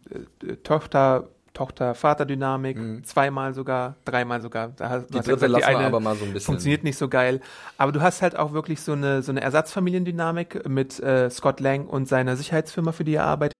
[0.45, 4.69] äh, Tochter Tochter-Vater-Dynamik, zweimal sogar, dreimal sogar.
[4.69, 5.15] Da hast, Mhm.
[5.15, 6.47] Die dritte gesagt, lassen wir aber mal so ein bisschen.
[6.47, 7.41] Funktioniert nicht so geil.
[7.77, 11.87] Aber du hast halt auch wirklich so eine, so eine Ersatzfamiliendynamik mit äh, Scott Lang
[11.87, 13.60] und seiner Sicherheitsfirma, für die er arbeitet.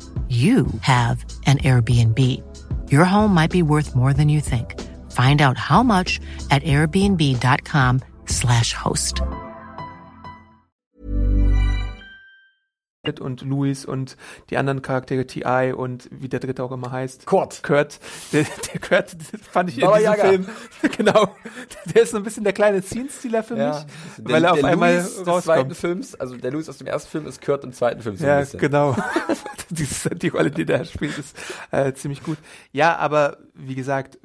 [0.29, 2.17] you have an Airbnb.
[2.91, 4.75] Your home might be worth more than you think.
[5.11, 6.19] Find out how much
[6.49, 9.21] at airbnb.com/slash host.
[13.19, 14.15] und Louis und
[14.51, 15.73] die anderen Charaktere, T.I.
[15.73, 17.25] und wie der dritte auch immer heißt.
[17.25, 17.63] Kurt.
[17.63, 17.99] Kurt.
[18.31, 19.15] Der, der Kurt
[19.51, 20.29] fand ich in Baba diesem Yaga.
[20.29, 20.45] Film,
[20.97, 21.35] genau,
[21.95, 23.75] der ist so ein bisschen der kleine Scene-Stealer für mich,
[24.17, 25.75] der, weil er auf der einmal Louis des zweiten rauskommt.
[25.77, 28.29] Films, also der Louis aus dem ersten Film ist Kurt im zweiten Film so ein
[28.29, 28.59] Ja, bisschen.
[28.59, 28.95] genau.
[30.21, 31.35] Die Rolle, die der spielt, ist
[31.71, 32.37] äh, ziemlich gut.
[32.71, 34.17] Ja, aber wie gesagt,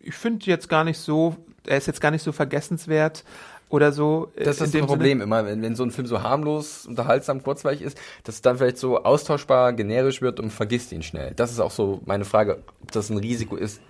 [0.00, 1.36] ich finde jetzt gar nicht so,
[1.66, 3.24] er ist jetzt gar nicht so vergessenswert
[3.68, 4.30] oder so.
[4.36, 7.82] äh, Das ist das Problem immer, wenn, wenn so ein Film so harmlos, unterhaltsam, kurzweilig
[7.82, 11.32] ist, dass es dann vielleicht so austauschbar, generisch wird und vergisst ihn schnell.
[11.34, 13.80] Das ist auch so meine Frage, ob das ein Risiko ist,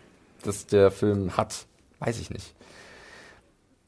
[0.45, 1.67] das der Film hat.
[1.99, 2.55] Weiß ich nicht.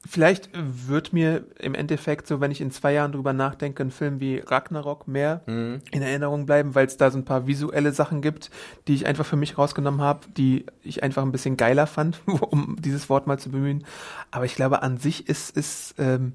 [0.06, 4.20] Vielleicht wird mir im Endeffekt so, wenn ich in zwei Jahren drüber nachdenke, ein Film
[4.20, 5.80] wie Ragnarok mehr Mhm.
[5.92, 8.50] in Erinnerung bleiben, weil es da so ein paar visuelle Sachen gibt,
[8.86, 12.76] die ich einfach für mich rausgenommen habe, die ich einfach ein bisschen geiler fand, um
[12.78, 13.84] dieses Wort mal zu bemühen.
[14.30, 16.32] Aber ich glaube, an sich ist, ist, ähm,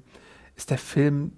[0.56, 1.32] ist der Film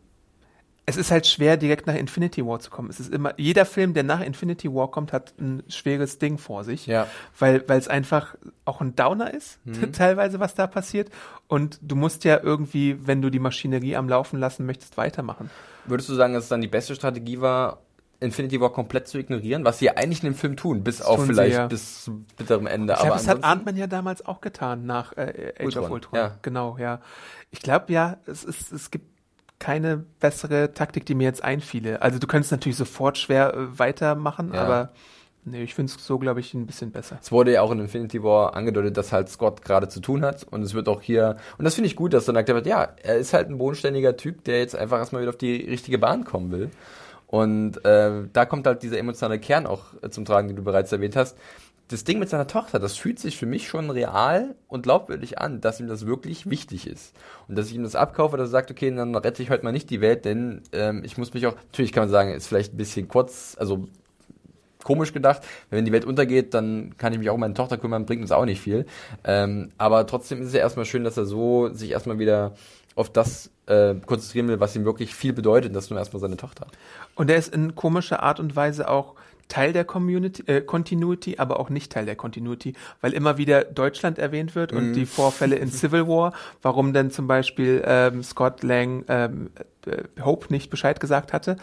[0.92, 2.90] es ist halt schwer, direkt nach Infinity War zu kommen.
[2.90, 6.64] Es ist immer, jeder Film, der nach Infinity War kommt, hat ein schweres Ding vor
[6.64, 6.86] sich.
[6.86, 7.06] Ja.
[7.38, 9.58] Weil, weil es einfach auch ein Downer ist,
[9.92, 11.10] teilweise, was da passiert.
[11.48, 15.50] Und du musst ja irgendwie, wenn du die Maschinerie am Laufen lassen möchtest, weitermachen.
[15.86, 17.78] Würdest du sagen, dass es dann die beste Strategie war,
[18.22, 21.16] Infinity War komplett zu ignorieren, was sie ja eigentlich in dem Film tun, bis auf
[21.16, 21.66] tun sie, vielleicht ja.
[21.66, 22.92] bis zu bitterem Ende.
[22.92, 25.90] Ich glaube, Aber das hat Ant-Man ja damals auch getan, nach äh, Age Ultron, of
[25.90, 26.18] Ultron.
[26.18, 26.38] ja.
[26.42, 27.00] Genau, ja.
[27.50, 29.11] Ich glaube, ja, es, ist, es gibt
[29.62, 32.02] keine bessere Taktik, die mir jetzt einfiele.
[32.02, 34.62] Also du könntest natürlich sofort schwer äh, weitermachen, Ja.
[34.64, 34.88] aber
[35.44, 37.18] nee, ich finde es so, glaube ich, ein bisschen besser.
[37.22, 40.44] Es wurde ja auch in Infinity War angedeutet, dass halt Scott gerade zu tun hat.
[40.50, 42.88] Und es wird auch hier, und das finde ich gut, dass dann erklärt wird, ja,
[43.04, 46.24] er ist halt ein bodenständiger Typ, der jetzt einfach erstmal wieder auf die richtige Bahn
[46.24, 46.70] kommen will.
[47.28, 50.90] Und äh, da kommt halt dieser emotionale Kern auch äh, zum Tragen, den du bereits
[50.92, 51.38] erwähnt hast.
[51.92, 55.60] Das Ding mit seiner Tochter, das fühlt sich für mich schon real und glaubwürdig an,
[55.60, 57.14] dass ihm das wirklich wichtig ist.
[57.48, 59.72] Und dass ich ihm das abkaufe, dass er sagt, okay, dann rette ich heute mal
[59.72, 62.72] nicht die Welt, denn ähm, ich muss mich auch, natürlich kann man sagen, ist vielleicht
[62.72, 63.88] ein bisschen kurz, also
[64.82, 65.42] komisch gedacht.
[65.68, 68.32] Wenn die Welt untergeht, dann kann ich mich auch um meine Tochter kümmern, bringt uns
[68.32, 68.86] auch nicht viel.
[69.24, 72.54] Ähm, aber trotzdem ist es ja erstmal schön, dass er so sich erstmal wieder
[72.94, 76.68] auf das äh, konzentrieren will, was ihm wirklich viel bedeutet, das nur erstmal seine Tochter.
[77.14, 79.14] Und er ist in komischer Art und Weise auch
[79.48, 84.18] Teil der Community, äh, Continuity, aber auch nicht Teil der Continuity, weil immer wieder Deutschland
[84.18, 89.04] erwähnt wird und die Vorfälle in Civil War, warum denn zum Beispiel ähm, Scott Lang
[89.08, 89.50] ähm,
[89.86, 91.56] äh, Hope nicht Bescheid gesagt hatte.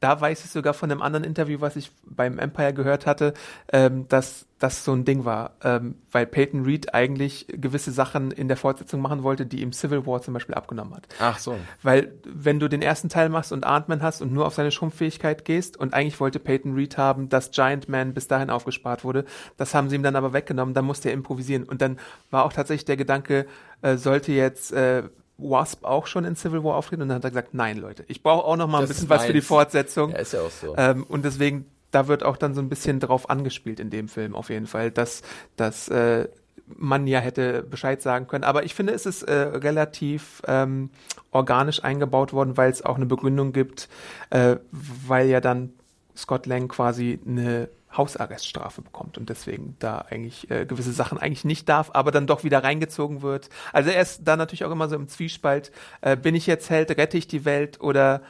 [0.00, 3.34] Da weiß ich sogar von einem anderen Interview, was ich beim Empire gehört hatte,
[3.72, 8.48] ähm, dass das so ein Ding war, ähm, weil Peyton Reed eigentlich gewisse Sachen in
[8.48, 11.06] der Fortsetzung machen wollte, die ihm Civil War zum Beispiel abgenommen hat.
[11.20, 11.56] Ach so.
[11.82, 15.44] Weil wenn du den ersten Teil machst und Ant-Man hast und nur auf seine Schrumpffähigkeit
[15.44, 19.24] gehst und eigentlich wollte Peyton Reed haben, dass Giant Man bis dahin aufgespart wurde,
[19.56, 21.64] das haben sie ihm dann aber weggenommen, dann musste er improvisieren.
[21.64, 21.98] Und dann
[22.30, 23.46] war auch tatsächlich der Gedanke,
[23.82, 25.04] äh, sollte jetzt äh,
[25.38, 27.02] Wasp auch schon in Civil War auftreten?
[27.02, 29.04] Und dann hat er gesagt, nein, Leute, ich brauche auch noch mal ein Das bisschen
[29.04, 29.40] ist was für die.
[29.40, 30.10] Fortsetzung.
[30.10, 30.74] Ja, ist ja auch so.
[30.76, 34.34] Ähm, und deswegen, da wird auch dann so ein bisschen drauf angespielt in dem Film
[34.34, 35.22] auf jeden Fall, dass,
[35.56, 36.28] dass äh,
[36.66, 38.44] man ja hätte Bescheid sagen können.
[38.44, 40.90] Aber ich finde, es ist äh, relativ ähm,
[41.30, 43.88] organisch eingebaut worden, weil es auch eine Begründung gibt,
[44.30, 45.72] äh, weil ja dann
[46.16, 51.68] Scott Lang quasi eine Hausarreststrafe bekommt und deswegen da eigentlich äh, gewisse Sachen eigentlich nicht
[51.68, 53.48] darf, aber dann doch wieder reingezogen wird.
[53.72, 56.90] Also er ist da natürlich auch immer so im Zwiespalt, äh, bin ich jetzt Held,
[56.96, 58.22] rette ich die Welt oder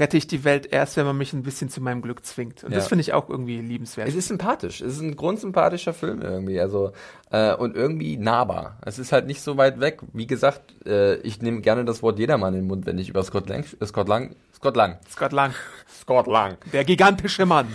[0.00, 2.64] rette ich die Welt erst, wenn man mich ein bisschen zu meinem Glück zwingt.
[2.64, 2.78] Und Ja.
[2.78, 4.08] das finde ich auch irgendwie liebenswert.
[4.08, 4.80] Es ist sympathisch.
[4.80, 6.58] Es ist ein grundsympathischer Film irgendwie.
[6.58, 6.92] Also
[7.30, 8.78] äh, und irgendwie nahbar.
[8.86, 10.00] Es ist halt nicht so weit weg.
[10.14, 13.22] Wie gesagt, äh, ich nehme gerne das Wort jedermann in den Mund, wenn ich über
[13.22, 15.54] Scott Lang, äh, Scott Lang, Scott Lang, Scott Lang,
[15.92, 17.74] Scott Lang, der gigantische Mann.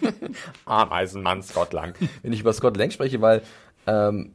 [0.64, 3.42] Ameisenmann Scott Lang, wenn ich über Scott Lang spreche, weil
[3.88, 4.30] ähm,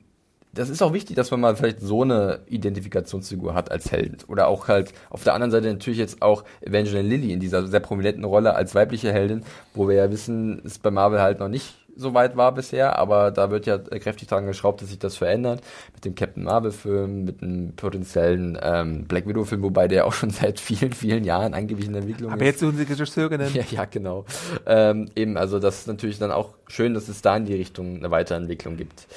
[0.53, 4.27] das ist auch wichtig, dass man mal vielleicht so eine Identifikationsfigur hat als Held.
[4.27, 7.79] Oder auch halt auf der anderen Seite natürlich jetzt auch Evangeline Lilly in dieser sehr
[7.79, 11.75] prominenten Rolle als weibliche Heldin, wo wir ja wissen, es bei Marvel halt noch nicht
[11.95, 15.61] so weit war bisher, aber da wird ja kräftig dran geschraubt, dass sich das verändert.
[15.93, 20.59] Mit dem Captain Marvel-Film, mit einem potenziellen ähm, Black Widow-Film, wobei der auch schon seit
[20.59, 22.47] vielen, vielen Jahren angeblich in Entwicklung Aber ist.
[22.47, 23.49] jetzt suchen sie Regisseurinnen.
[23.55, 24.25] Ja, ja, genau.
[24.65, 27.97] Ähm, eben, also das ist natürlich dann auch schön, dass es da in die Richtung
[27.97, 29.07] eine Weiterentwicklung gibt.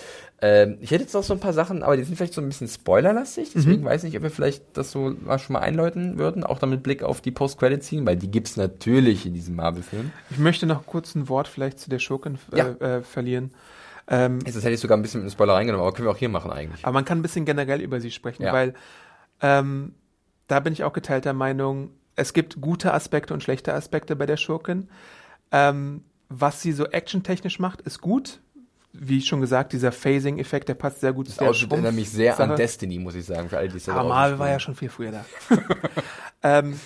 [0.40, 2.46] Ähm, ich hätte jetzt noch so ein paar Sachen, aber die sind vielleicht so ein
[2.48, 6.16] bisschen spoilerlastig, deswegen weiß ich nicht, ob wir vielleicht das so mal schon mal einläuten
[6.16, 10.12] würden, auch damit Blick auf die Post-Credit-Scene, weil die gibt's natürlich in diesem Marvel-Film.
[10.30, 12.68] Ich möchte noch kurz ein Wort vielleicht zu der Schurkin äh, Ja.
[12.68, 13.50] äh, verlieren.
[14.06, 16.16] Ähm, das hätte ich sogar ein bisschen mit dem Spoiler reingenommen, aber können wir auch
[16.16, 16.84] hier machen eigentlich.
[16.84, 18.52] aber man kann ein bisschen generell über sie sprechen, Ja.
[18.52, 18.74] weil
[19.42, 19.94] ähm,
[20.46, 24.36] da bin ich auch geteilter Meinung, es gibt gute Aspekte und schlechte Aspekte bei der
[24.36, 24.88] Schurkin.
[25.52, 28.40] Ähm, was sie so actiontechnisch macht, ist gut.
[28.92, 32.38] Wie schon gesagt, dieser Phasing-Effekt, der passt sehr gut zu der Outfit erinnert mich sehr
[32.40, 34.88] an Destiny, muss ich sagen, für alle, die es Aber Marvel war ja schon viel
[34.88, 35.24] früher da.
[36.42, 36.80] ähm,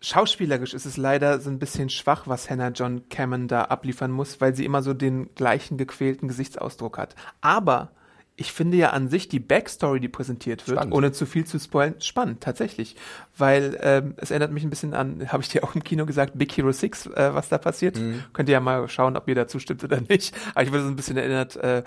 [0.00, 4.40] schauspielerisch ist es leider so ein bisschen schwach, was Hannah John Cameron da abliefern muss,
[4.40, 7.14] weil sie immer so den gleichen gequälten Gesichtsausdruck hat.
[7.40, 7.90] Aber
[8.36, 10.94] ich finde ja an sich die Backstory, die präsentiert wird, Spannend.
[10.94, 12.94] ohne zu viel zu spoilen, spannend, tatsächlich.
[13.36, 16.32] Weil ähm, es erinnert mich ein bisschen an, habe ich dir auch im Kino gesagt,
[16.36, 17.96] Big Hero 6, äh, was da passiert.
[17.96, 18.24] Mhm.
[18.34, 20.36] Könnt ihr ja mal schauen, ob ihr dazu stimmt oder nicht.
[20.54, 21.82] Aber ich wurde so ein bisschen erinnert, äh,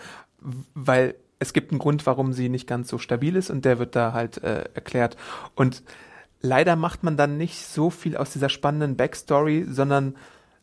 [0.73, 3.95] weil es gibt einen Grund, warum sie nicht ganz so stabil ist und der wird
[3.95, 5.17] da halt äh, erklärt.
[5.53, 5.83] Und
[6.41, 10.15] leider macht man dann nicht so viel aus dieser spannenden Backstory, sondern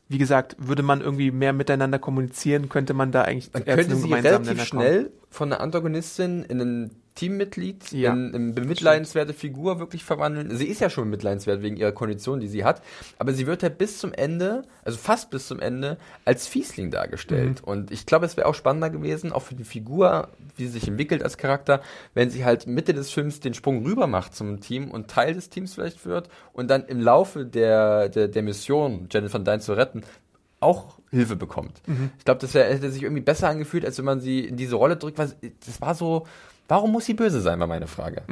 [0.08, 4.12] wie gesagt, würde man irgendwie mehr miteinander kommunizieren, könnte man da eigentlich zu könnte sie
[4.12, 8.12] relativ schnell von einer Antagonistin in ein Teammitglied, Ja.
[8.12, 10.56] in, in bemitleidenswerte Figur wirklich verwandeln.
[10.56, 12.80] Sie ist ja schon mitleidenswert wegen ihrer Kondition, die sie hat,
[13.18, 17.62] aber sie wird ja bis zum Ende, also fast bis zum Ende, als Fiesling dargestellt.
[17.62, 17.68] Mhm.
[17.68, 20.86] Und ich glaube, es wäre auch spannender gewesen, auch für die Figur, wie sie sich
[20.86, 21.80] entwickelt als Charakter,
[22.14, 25.48] wenn sie halt Mitte des Films den Sprung rüber macht zum Team und Teil des
[25.50, 29.72] Teams vielleicht wird und dann im Laufe der, der, der Mission, Janet Van Dyne zu
[29.72, 30.02] retten,
[30.60, 31.80] auch Hilfe bekommt.
[32.18, 34.96] Ich glaube, das hätte sich irgendwie besser angefühlt, als wenn man sie in diese Rolle
[34.96, 35.18] drückt.
[35.18, 35.32] Weil
[35.66, 36.26] das war so,
[36.68, 38.22] warum muss sie böse sein, war meine Frage.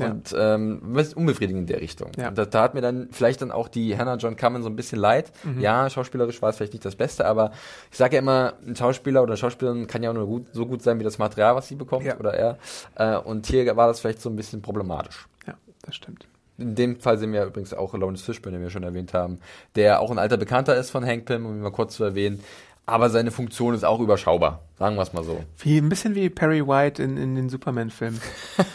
[0.00, 0.06] ja.
[0.10, 2.10] Und ähm, was ist unbefriedigend in der Richtung.
[2.16, 2.28] Ja.
[2.28, 4.98] Und da tat mir dann vielleicht dann auch die Hannah John Cameron so ein bisschen
[4.98, 5.32] leid.
[5.58, 7.52] Ja, schauspielerisch war es vielleicht nicht das Beste, aber
[7.90, 10.82] ich sage ja immer, ein Schauspieler oder Schauspielerin kann ja auch nur gut, so gut
[10.82, 12.18] sein wie das Material, was sie bekommt Ja.
[12.18, 12.58] oder er.
[12.96, 15.26] Äh, und hier war das vielleicht so ein bisschen problematisch.
[15.46, 16.26] Ja, das stimmt.
[16.56, 19.40] In dem Fall sehen wir übrigens auch Lawrence Fishburne, den wir schon erwähnt haben,
[19.74, 22.40] der auch ein alter Bekannter ist von Hank Pym, um ihn mal kurz zu erwähnen.
[22.86, 24.62] Aber seine Funktion ist auch überschaubar.
[24.78, 25.42] Sagen wir es mal so.
[25.58, 28.20] Wie, ein bisschen wie Perry White in, in den Superman-Filmen.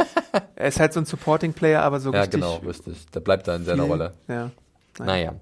[0.55, 2.41] er ist halt so ein Supporting-Player, aber so Ja, richtig.
[2.41, 3.05] genau, richtig.
[3.11, 4.13] Der bleibt da in seiner viel- Rolle.
[4.27, 4.49] Ja.
[4.97, 5.33] Naja.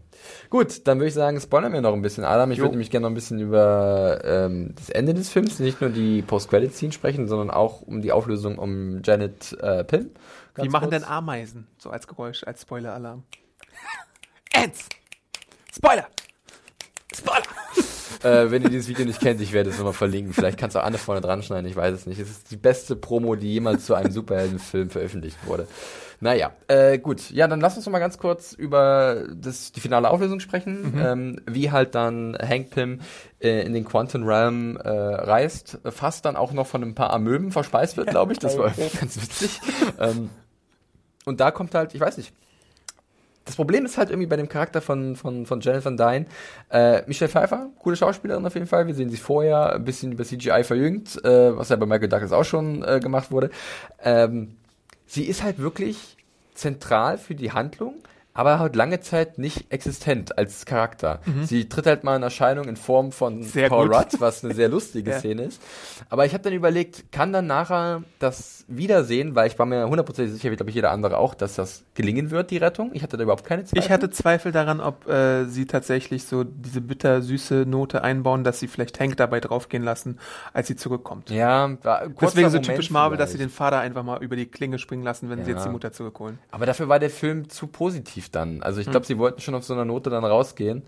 [0.50, 2.24] Gut, dann würde ich sagen, spoilern wir noch ein bisschen.
[2.26, 2.66] Adam, ich Jo.
[2.66, 6.22] würde nämlich gerne noch ein bisschen über ähm, das Ende des Films, nicht nur die
[6.22, 10.12] Post-Credit-Scene sprechen, sondern auch um die Auflösung um Janet äh, Pym.
[10.56, 11.02] Wie machen kurz.
[11.02, 11.68] denn Ameisen?
[11.80, 13.24] So als Geräusch, als Spoiler-Alarm.
[14.54, 14.90] Ends!
[15.74, 16.08] Spoiler!
[17.16, 17.44] Spoiler!
[18.24, 20.34] Äh, wenn ihr dieses Video nicht kennt, ich werde es nochmal verlinken.
[20.34, 22.20] Vielleicht kannst du auch Anne vorne dran schneiden, ich weiß es nicht.
[22.20, 25.68] Es ist die beste Promo, die jemals zu einem Superheldenfilm veröffentlicht wurde.
[26.20, 27.30] Naja, äh, gut.
[27.30, 31.00] Ja, dann lass uns noch mal ganz kurz über das, die finale Auflösung sprechen.
[31.00, 33.02] Ähm, wie halt dann Hank Pym
[33.40, 37.52] äh, in den Quantum Realm äh, reist, fast dann auch noch von ein paar Amöben
[37.52, 38.40] verspeist wird, glaube ich.
[38.40, 39.62] Das war ganz witzig.
[40.00, 40.30] ähm,
[41.26, 42.34] und da kommt halt, ich weiß nicht,
[43.48, 46.26] das Problem ist halt irgendwie bei dem Charakter von, von, von Van Dyne.
[46.70, 48.88] Äh, Michelle Pfeiffer, coole Schauspielerin auf jeden Fall.
[48.88, 52.34] Wir sehen sie vorher ein bisschen über CGI verjüngt, äh, was ja bei Michael Douglas
[52.34, 53.50] auch schon äh, gemacht wurde.
[54.04, 54.58] Ähm,
[55.06, 56.18] sie ist halt wirklich
[56.54, 57.96] zentral für die Handlung,
[58.38, 61.20] aber halt lange Zeit nicht existent als Charakter.
[61.44, 63.98] Sie tritt halt mal in Erscheinung in Form von Sehr Paul gut.
[63.98, 65.20] Rudd, was eine sehr lustige Ja.
[65.20, 65.62] Szene ist.
[66.10, 70.34] Aber ich habe dann überlegt, kann dann nachher das Wiedersehen, weil ich war mir hundertprozentig
[70.36, 72.92] sicher, wie glaube ich jeder andere auch, dass das gelingen wird, die Rettung.
[72.94, 73.84] Ich hatte da überhaupt keine Zweifel.
[73.84, 78.68] Ich hatte Zweifel daran, ob äh, sie tatsächlich so diese bitter-süße Note einbauen, dass sie
[78.68, 80.20] vielleicht Hank dabei draufgehen lassen,
[80.54, 81.32] als sie zurückkommt.
[81.32, 81.70] Ja,
[82.22, 83.58] Deswegen so typisch Marvel, dass sie den vielleicht.
[83.58, 85.58] Vater einfach mal über die Klinge springen lassen, wenn sie Ja.
[85.58, 86.38] jetzt die Mutter zurückholen.
[86.52, 88.62] Aber dafür war der Film zu positiv dann.
[88.64, 88.92] Also ich Hm.
[88.92, 90.84] glaube, sie wollten schon auf so einer Note dann rausgehen.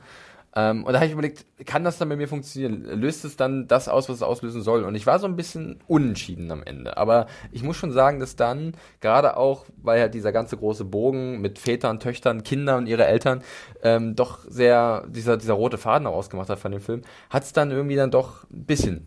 [0.56, 2.84] Ähm, und da habe ich überlegt, kann das dann bei mir funktionieren?
[2.99, 4.84] Löst es dann das aus, was es auslösen soll?
[4.84, 6.97] Und ich war so ein bisschen unentschieden am Ende.
[6.97, 11.39] Aber ich muss schon sagen, dass dann, gerade auch, weil ja dieser ganze große Bogen
[11.39, 13.43] mit Vätern, Töchtern, Kindern und ihre Eltern
[13.84, 17.54] ähm, doch sehr, dieser, dieser rote Faden auch ausgemacht hat von dem Film, hat es
[17.54, 19.06] dann irgendwie dann doch ein bisschen,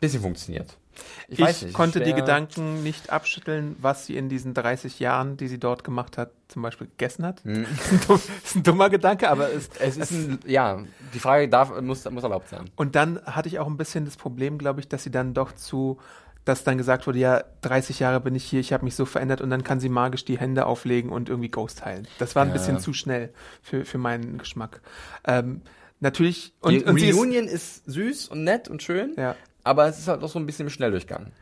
[0.00, 0.78] bisschen funktioniert.
[1.28, 5.48] Ich, ich nicht, konnte die Gedanken nicht abschütteln, was sie in diesen 30 Jahren, die
[5.48, 7.42] sie dort gemacht hat, zum Beispiel gegessen hat.
[7.44, 7.66] Hm.
[8.08, 10.82] das ist ein dummer Gedanke, aber es, es ist ein, ja,
[11.14, 12.70] die Frage darf, muss, muss erlaubt sein.
[12.76, 15.52] Und dann hatte ich auch ein bisschen das Problem, glaube ich, dass sie dann doch
[15.52, 15.98] zu
[16.44, 19.40] dass dann gesagt wurde, ja, 30 Jahre bin ich hier, ich habe mich so verändert
[19.40, 22.08] und dann kann sie magisch die Hände auflegen und irgendwie Ghost heilen.
[22.18, 22.54] Das war ein ja.
[22.54, 24.80] bisschen zu schnell für, für meinen Geschmack.
[25.24, 25.62] Ähm,
[26.00, 26.52] natürlich.
[26.60, 30.08] Und, die und Reunion ist, ist, süß und nett und schön, ja aber es ist
[30.08, 31.32] halt auch so ein bisschen schnell durchgegangen.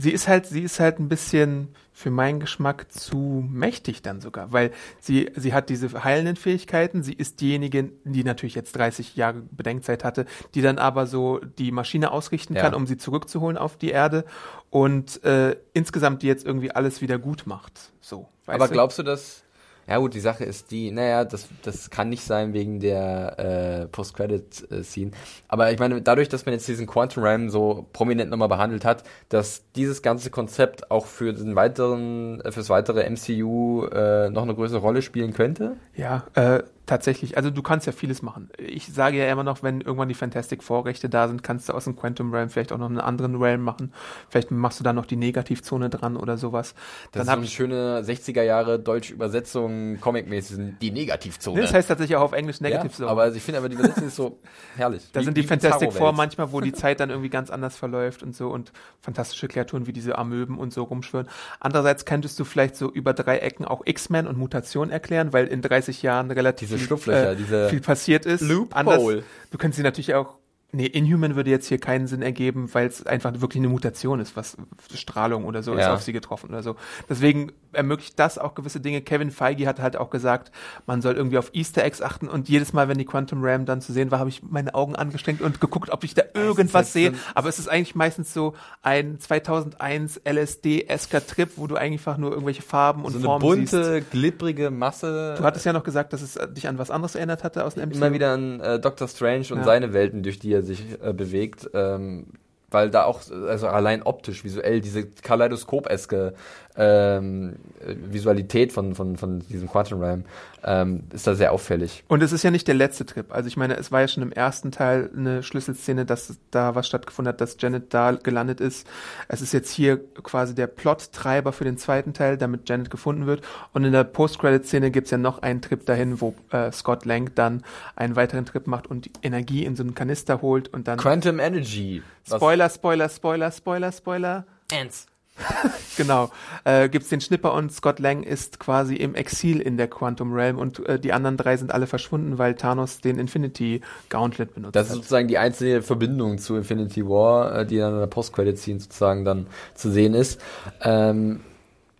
[0.00, 4.52] Sie ist halt, sie ist halt ein bisschen für meinen Geschmack zu mächtig dann sogar,
[4.52, 9.42] weil sie, sie hat diese heilenden Fähigkeiten, sie ist diejenige, die natürlich jetzt 30 Jahre
[9.50, 12.62] Bedenkzeit hatte, die dann aber so die Maschine ausrichten ja.
[12.62, 14.24] kann, um sie zurückzuholen auf die Erde
[14.70, 17.90] und äh, insgesamt die jetzt irgendwie alles wieder gut macht.
[18.00, 18.28] So.
[18.46, 18.74] Aber du?
[18.74, 19.42] glaubst du, dass
[19.88, 23.86] ja gut, die Sache ist die, naja, das, das kann nicht sein wegen der äh,
[23.86, 25.12] Post-Credit-Scene.
[25.48, 29.02] Aber ich meine, dadurch, dass man jetzt diesen Quantum Realm so prominent nochmal behandelt hat,
[29.30, 34.54] dass dieses ganze Konzept auch für den weiteren, äh, fürs weitere MCU äh, noch eine
[34.54, 35.78] größere Rolle spielen könnte?
[35.96, 38.48] Ja, äh, Tatsächlich, also du kannst ja vieles machen.
[38.56, 41.84] Ich sage ja immer noch, wenn irgendwann die Fantastic Vorrechte da sind, kannst du aus
[41.84, 43.92] dem Quantum Realm vielleicht auch noch einen anderen Realm machen.
[44.30, 46.74] Vielleicht machst du da noch die Negativzone dran oder sowas.
[47.12, 51.60] Das Dann ist so eine schöne 60er Jahre deutsche Übersetzung, Comic-mäßig, die Negativzone.
[51.60, 53.06] das heißt tatsächlich auch auf Englisch Negativzone.
[53.06, 54.38] Ja, aber also ich finde aber die Übersetzung ist so
[54.76, 55.02] herrlich.
[55.12, 58.34] Da sind die Fantastic Four manchmal, wo die Zeit dann irgendwie ganz anders verläuft und
[58.34, 58.72] so und
[59.02, 61.28] fantastische Kreaturen wie diese Amöben und so rumschwören.
[61.60, 65.60] Andererseits könntest du vielleicht so über drei Ecken auch X-Men und Mutation erklären, weil in
[65.60, 68.40] 30 Jahren relativ diese Schlupflöcher, äh, diese viel passiert ist.
[68.40, 68.76] Loophole.
[68.76, 70.38] Anders, du kannst sie natürlich auch
[70.70, 74.36] Nee, Inhuman würde jetzt hier keinen Sinn ergeben, weil es einfach wirklich eine Mutation ist,
[74.36, 74.58] was
[74.92, 75.80] Strahlung oder so ja.
[75.80, 76.76] ist auf sie getroffen oder so.
[77.08, 79.00] Deswegen ermöglicht das auch gewisse Dinge.
[79.00, 80.52] Kevin Feige hat halt auch gesagt,
[80.86, 83.80] man soll irgendwie auf Easter Eggs achten und jedes Mal, wenn die Quantum Ram dann
[83.80, 87.14] zu sehen war, habe ich meine Augen angestrengt und geguckt, ob ich da irgendwas sehe.
[87.34, 92.62] Aber es ist eigentlich meistens so ein 2001 LSD-esker Trip, wo du einfach nur irgendwelche
[92.62, 94.10] Farben und so Formen eine bunte, siehst.
[94.10, 95.34] glibbrige Masse.
[95.38, 97.88] Du hattest ja noch gesagt, dass es dich an was anderes erinnert hatte aus dem
[97.88, 97.96] MCU.
[97.96, 99.64] Immer wieder an äh, Doctor Strange und ja.
[99.64, 101.70] seine Welten, durch die er sich äh, bewegt.
[101.74, 102.26] Ähm,
[102.70, 106.34] weil da auch, also allein optisch, visuell, diese Kaleidoskop-eske
[106.78, 110.24] ähm, Visualität von, von, von diesem Quantum Realm
[110.64, 112.04] ähm, ist da sehr auffällig.
[112.08, 113.32] Und es ist ja nicht der letzte Trip.
[113.32, 116.86] Also ich meine, es war ja schon im ersten Teil eine Schlüsselszene, dass da was
[116.86, 118.86] stattgefunden hat, dass Janet da gelandet ist.
[119.26, 123.42] Es ist jetzt hier quasi der Plottreiber für den zweiten Teil, damit Janet gefunden wird.
[123.72, 127.64] Und in der Post-Credit-Szene gibt's ja noch einen Trip dahin, wo äh, Scott Lang dann
[127.96, 130.98] einen weiteren Trip macht und die Energie in so einen Kanister holt und dann.
[130.98, 132.02] Quantum Energy.
[132.24, 134.46] Spoiler, Spoiler, Spoiler, Spoiler, Spoiler.
[134.72, 135.06] Ants.
[135.96, 136.30] genau.
[136.64, 140.58] Äh, Gibt den Schnipper und Scott Lang ist quasi im Exil in der Quantum Realm
[140.58, 144.88] und äh, die anderen drei sind alle verschwunden, weil Thanos den Infinity Gauntlet benutzt Das
[144.88, 149.24] ist sozusagen die einzige Verbindung zu Infinity War, äh, die dann in der Post-Credit-Scene sozusagen
[149.24, 150.40] dann zu sehen ist.
[150.82, 151.40] Ähm,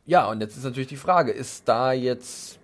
[0.06, 2.58] ja, und jetzt ist natürlich die Frage, ist da jetzt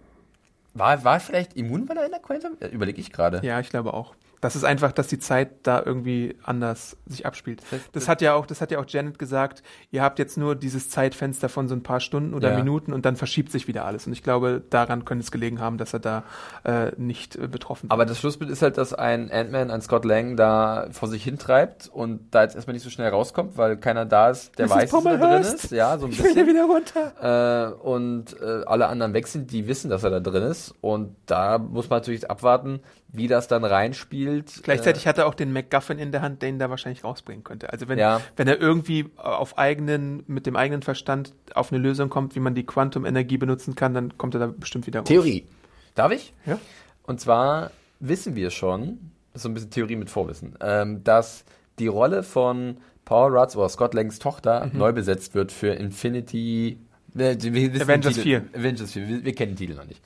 [0.74, 2.56] war, war vielleicht immun, weil er in der Quantum?
[2.72, 3.40] Überlege ich gerade.
[3.44, 4.14] Ja, ich glaube auch.
[4.44, 7.62] Das ist einfach, dass die Zeit da irgendwie anders sich abspielt.
[7.92, 9.62] Das hat ja auch, das hat ja auch Janet gesagt.
[9.90, 12.58] Ihr habt jetzt nur dieses Zeitfenster von so ein paar Stunden oder ja.
[12.58, 14.06] Minuten und dann verschiebt sich wieder alles.
[14.06, 16.24] Und ich glaube, daran könnte es gelegen haben, dass er da
[16.62, 20.36] äh, nicht äh, betroffen Aber das Schlussbild ist halt, dass ein Ant-Man, ein Scott Lang
[20.36, 24.28] da vor sich hintreibt und da jetzt erstmal nicht so schnell rauskommt, weil keiner da
[24.28, 25.70] ist, der das weiß, dass er drin ist.
[25.70, 26.26] Ja, so ein bisschen.
[26.26, 27.72] Ich will wieder runter.
[27.72, 30.74] Äh, und äh, alle anderen weg sind, die wissen, dass er da drin ist.
[30.82, 32.80] Und da muss man natürlich abwarten,
[33.16, 34.60] wie das dann reinspielt.
[34.62, 37.44] Gleichzeitig äh, hat er auch den MacGuffin in der Hand, der ihn da wahrscheinlich rausbringen
[37.44, 37.72] könnte.
[37.72, 38.20] Also wenn, ja.
[38.36, 42.54] wenn er irgendwie auf eigenen, mit dem eigenen Verstand auf eine Lösung kommt, wie man
[42.54, 45.08] die Quantum-Energie benutzen kann, dann kommt er da bestimmt wieder raus.
[45.08, 45.46] Theorie.
[45.94, 46.34] Darf ich?
[46.44, 46.58] Ja.
[47.04, 51.44] Und zwar wissen wir schon, das ist so ein bisschen Theorie mit Vorwissen, ähm, dass
[51.78, 54.78] die Rolle von Paul Rudds oder Scott Langs Tochter mhm.
[54.78, 56.78] neu besetzt wird für Infinity
[57.14, 58.44] wir, wir Avengers 4.
[58.54, 60.00] Avengers 4, wir, wir, kennen den Titel noch nicht.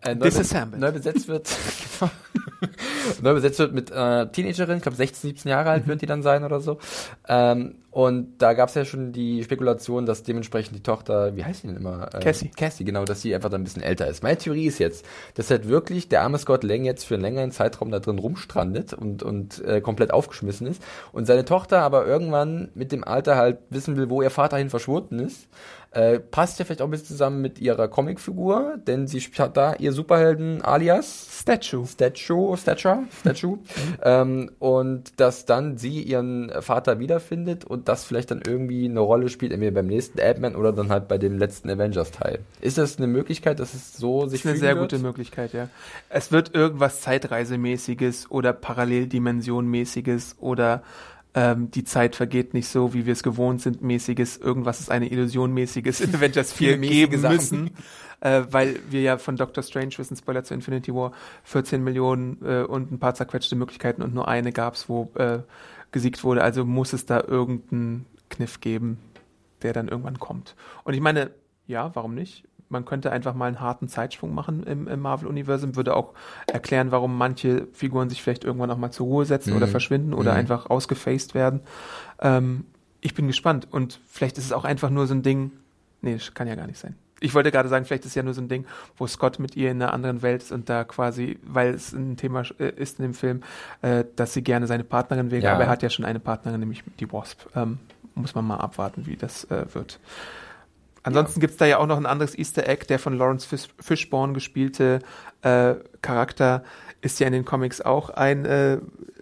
[0.00, 0.80] Äh, neu, Disassembled.
[0.80, 1.48] Neu besetzt wird,
[3.22, 5.90] neu besetzt wird mit äh, Teenagerin, ich glaube 16, 17 Jahre alt mhm.
[5.90, 6.78] wird die dann sein oder so.
[7.28, 11.62] Ähm, Und da gab es ja schon die Spekulation, dass dementsprechend die Tochter, wie heißt
[11.62, 12.08] sie denn immer?
[12.12, 12.48] Äh, Cassie.
[12.48, 14.24] Cassie, genau, dass sie einfach dann ein bisschen älter ist.
[14.24, 17.52] Meine Theorie ist jetzt, dass halt wirklich der arme Scott Lang jetzt für einen längeren
[17.52, 22.70] Zeitraum da drin rumstrandet und, und äh, komplett aufgeschmissen ist und seine Tochter aber irgendwann
[22.74, 25.46] mit dem Alter halt wissen will, wo ihr Vater hin verschwunden ist.
[25.94, 29.74] Äh, passt ja vielleicht auch ein bisschen zusammen mit ihrer Comicfigur, denn sie hat da
[29.74, 31.86] ihr Superhelden alias Statue.
[31.86, 33.58] Statue, Stature, Statue,
[34.02, 39.28] ähm, und dass dann sie ihren Vater wiederfindet und das vielleicht dann irgendwie eine Rolle
[39.28, 42.40] spielt, entweder beim nächsten Ant-Man oder dann halt bei dem letzten Avengers-Teil.
[42.60, 44.90] Ist das eine Möglichkeit, dass es so sich Das ist eine sehr wird?
[44.90, 45.68] gute Möglichkeit, ja.
[46.08, 50.82] Es wird irgendwas Zeitreisemäßiges oder Paralleldimensionmäßiges oder
[51.34, 55.10] ähm, die Zeit vergeht nicht so, wie wir es gewohnt sind, mäßiges, irgendwas ist eine
[55.10, 57.34] Illusionmäßiges in Avengers 4 Mäßige geben Sachen.
[57.34, 57.70] müssen.
[58.20, 61.12] Äh, weil wir ja von Doctor Strange wissen, Spoiler zu Infinity War,
[61.42, 65.40] 14 Millionen äh, und ein paar zerquetschte Möglichkeiten und nur eine gab's, wo äh,
[65.90, 66.42] gesiegt wurde.
[66.42, 68.98] Also muss es da irgendeinen Kniff geben,
[69.62, 70.54] der dann irgendwann kommt.
[70.84, 71.32] Und ich meine,
[71.66, 72.44] ja, warum nicht?
[72.74, 76.12] Man könnte einfach mal einen harten Zeitsprung machen im, im Marvel-Universum, würde auch
[76.46, 80.32] erklären, warum manche Figuren sich vielleicht irgendwann auch mal zur Ruhe setzen oder verschwinden oder
[80.34, 81.60] einfach ausgefaced werden.
[82.20, 82.64] Ähm,
[83.00, 85.52] ich bin gespannt und vielleicht ist es auch einfach nur so ein Ding,
[86.02, 86.96] nee, das kann ja gar nicht sein.
[87.20, 88.66] Ich wollte gerade sagen, vielleicht ist es ja nur so ein Ding,
[88.98, 92.16] wo Scott mit ihr in einer anderen Welt ist und da quasi, weil es ein
[92.16, 93.42] Thema äh, ist in dem Film,
[93.82, 95.54] äh, dass sie gerne seine Partnerin wäre, Ja.
[95.54, 97.46] aber er hat ja schon eine Partnerin, nämlich die Wasp.
[97.54, 97.78] Ähm,
[98.16, 100.00] muss man mal abwarten, wie das äh, wird.
[101.04, 104.32] Ansonsten gibt's da ja auch noch ein anderes Easter Egg, der von Lawrence Fish Fishburne
[104.32, 105.00] gespielte
[105.42, 106.64] äh, Charakter
[107.04, 108.78] ist ja in den Comics auch ein äh,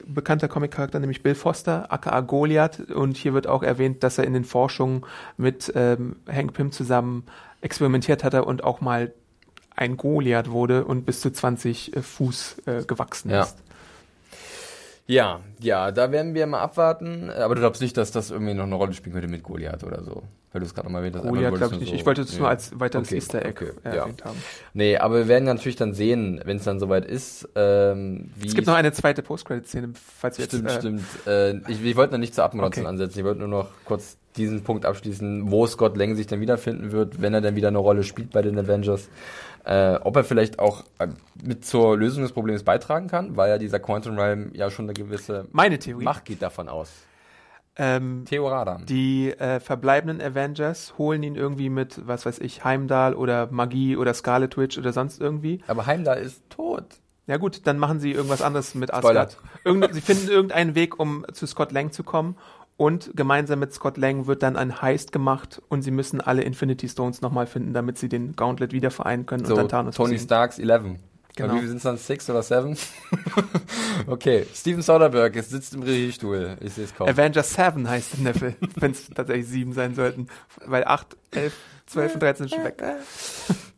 [0.06, 2.78] bekannter Comic-Charakter, nämlich Bill Foster, aka Goliath.
[2.90, 5.04] Und hier wird auch erwähnt, dass er in den Forschungen
[5.36, 7.24] mit ähm, Hank Pym zusammen
[7.60, 9.12] experimentiert hatte und auch mal
[9.74, 13.42] ein Goliath wurde und bis zu 20 äh, Fuß äh, gewachsen Ja.
[13.42, 13.61] ist.
[15.06, 17.28] Ja, ja, da werden wir mal abwarten.
[17.30, 20.02] Aber du glaubst nicht, dass das irgendwie noch eine Rolle spielen könnte mit Goliath oder
[20.04, 20.22] so?
[20.52, 21.26] Weil du es gerade nochmal erwähnt hast.
[21.26, 21.92] Goliath glaube ich nicht.
[21.92, 22.38] du Ich wollte es ja.
[22.38, 24.02] nur als weiteres Okay, Easter Egg okay, äh, ja.
[24.02, 24.36] erwähnt haben.
[24.74, 28.54] Nee, aber wir werden natürlich dann sehen, wenn es dann soweit ist, ähm, wie Es
[28.54, 31.04] gibt noch eine zweite Post-Credit-Szene, falls ihr Stimmt, jetzt, äh, stimmt.
[31.26, 32.90] Äh, ich, ich wollte noch nicht zur Abmoderation Okay.
[32.90, 33.18] ansetzen.
[33.18, 37.20] Ich wollte nur noch kurz diesen Punkt abschließen, wo Scott Lang sich dann wiederfinden wird,
[37.20, 39.08] wenn er dann wieder eine Rolle spielt bei den Avengers.
[39.64, 41.08] Äh, ob er vielleicht auch äh,
[41.42, 44.94] mit zur Lösung des Problems beitragen kann, weil ja dieser Quantum Realm ja schon eine
[44.94, 46.04] gewisse meine Theorie.
[46.04, 46.90] Macht geht davon aus.
[47.76, 48.80] Ähm, Theorada.
[48.84, 54.12] Die äh, verbleibenden Avengers holen ihn irgendwie mit, was weiß ich, Heimdall oder Magie oder
[54.12, 55.60] Scarlet Witch oder sonst irgendwie.
[55.68, 56.84] Aber Heimdall ist tot.
[57.26, 59.22] Ja gut, dann machen sie irgendwas anderes mit Spoiler.
[59.22, 59.38] Asgard.
[59.64, 62.36] Irgend, sie finden irgendeinen Weg, um zu Scott Lang zu kommen.
[62.82, 66.88] Und gemeinsam mit Scott Lang wird dann ein Heist gemacht und sie müssen alle Infinity
[66.88, 70.14] Stones nochmal finden, damit sie den Gauntlet wieder vereinen können So, und dann Thanos Tony
[70.14, 70.26] besiegen.
[70.26, 70.98] Starks 11.
[71.36, 71.54] Genau.
[71.54, 71.96] Wie sind es dann?
[71.96, 72.76] Six oder seven?
[74.08, 76.56] okay, Steven Soderbergh es sitzt im Regiestuhl.
[76.58, 77.08] Ich sehe es kaum.
[77.08, 80.26] Avengers 7 heißt der Film, wenn es tatsächlich sieben sein sollten.
[80.66, 81.54] Weil 8, 11,
[81.92, 82.82] 12 und 13 sind schon weg.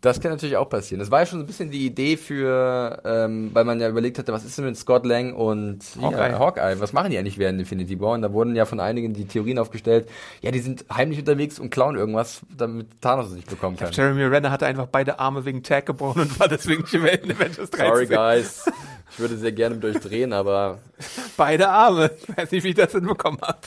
[0.01, 0.99] Das kann natürlich auch passieren.
[0.99, 4.19] Das war ja schon so ein bisschen die Idee für, ähm, weil man ja überlegt
[4.19, 6.31] hatte, was ist denn mit Scott Lang und Hawkeye.
[6.33, 6.79] Ja, Hawkeye?
[6.79, 8.13] Was machen die eigentlich während Infinity War?
[8.13, 10.07] Und da wurden ja von einigen die Theorien aufgestellt,
[10.43, 13.93] ja, die sind heimlich unterwegs und klauen irgendwas, damit Thanos es nicht bekommen kann.
[13.93, 17.33] Jeremy Renner hatte einfach beide Arme wegen Tag gebrochen und war deswegen nicht mehr in
[17.33, 17.87] Avengers 13.
[17.87, 18.71] Sorry, guys.
[19.11, 20.81] Ich würde sehr gerne mit euch drehen, aber
[21.37, 22.11] Beide Arme.
[22.21, 23.59] Ich weiß nicht, wie ich das hinbekommen habe.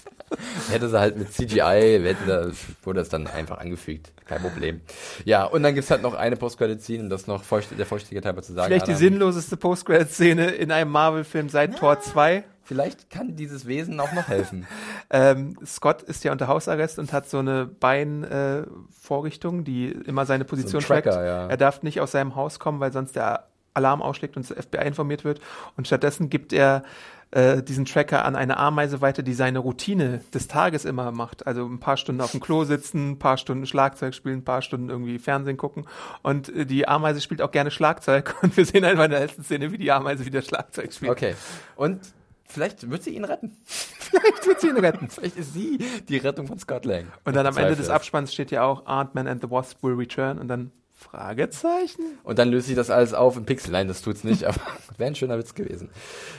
[0.70, 2.48] Hätte sie halt mit CGI, wir da,
[2.84, 4.12] wurde das dann einfach angefügt.
[4.26, 4.82] Kein Problem.
[5.26, 8.54] Ja, und dann gibt's halt noch eine Post-Credit-Scene, um das noch der Vollständigkeit halber zu
[8.54, 8.68] sagen.
[8.68, 9.00] Vielleicht die Adam.
[9.00, 12.44] sinnloseste Post-Credit-Szene in einem Marvel-Film seit Tor 2.
[12.64, 14.68] Vielleicht kann dieses Wesen auch noch helfen.
[15.10, 20.44] Ähm, Scott ist ja unter Hausarrest und hat so eine Beinvorrichtung, äh, die immer seine
[20.44, 21.26] Position So Tracker, trackt.
[21.26, 21.48] ja.
[21.48, 24.86] Er darf nicht aus seinem Haus kommen, weil sonst der Alarm ausschlägt und das FBI
[24.86, 25.40] informiert wird.
[25.78, 26.84] Und stattdessen gibt er
[27.32, 31.46] äh, diesen Tracker an eine Ameise weiter, die seine Routine des Tages immer macht.
[31.46, 34.62] Also ein paar Stunden auf dem Klo sitzen, ein paar Stunden Schlagzeug spielen, ein paar
[34.62, 35.86] Stunden irgendwie Fernsehen gucken.
[36.24, 38.36] Und äh, die Ameise spielt auch gerne Schlagzeug.
[38.42, 41.12] Und wir sehen einfach in der letzten Szene, wie die Ameise wieder Schlagzeug spielt.
[41.12, 41.36] Okay.
[41.76, 42.00] Und
[42.46, 43.58] vielleicht wird sie ihn retten.
[44.08, 45.10] Vielleicht wird sie ihn retten.
[45.10, 47.08] Vielleicht ist sie die Rettung von Scott Lang.
[47.26, 47.90] Und dann am Ende des es.
[47.90, 52.18] Abspanns steht ja auch Ant-Man and the Wasp will return und dann Fragezeichen?
[52.24, 53.72] Und dann löst sich das alles auf in Pixel.
[53.72, 54.60] Nein, das tut's nicht, aber
[54.98, 55.90] wäre ein schöner Witz gewesen.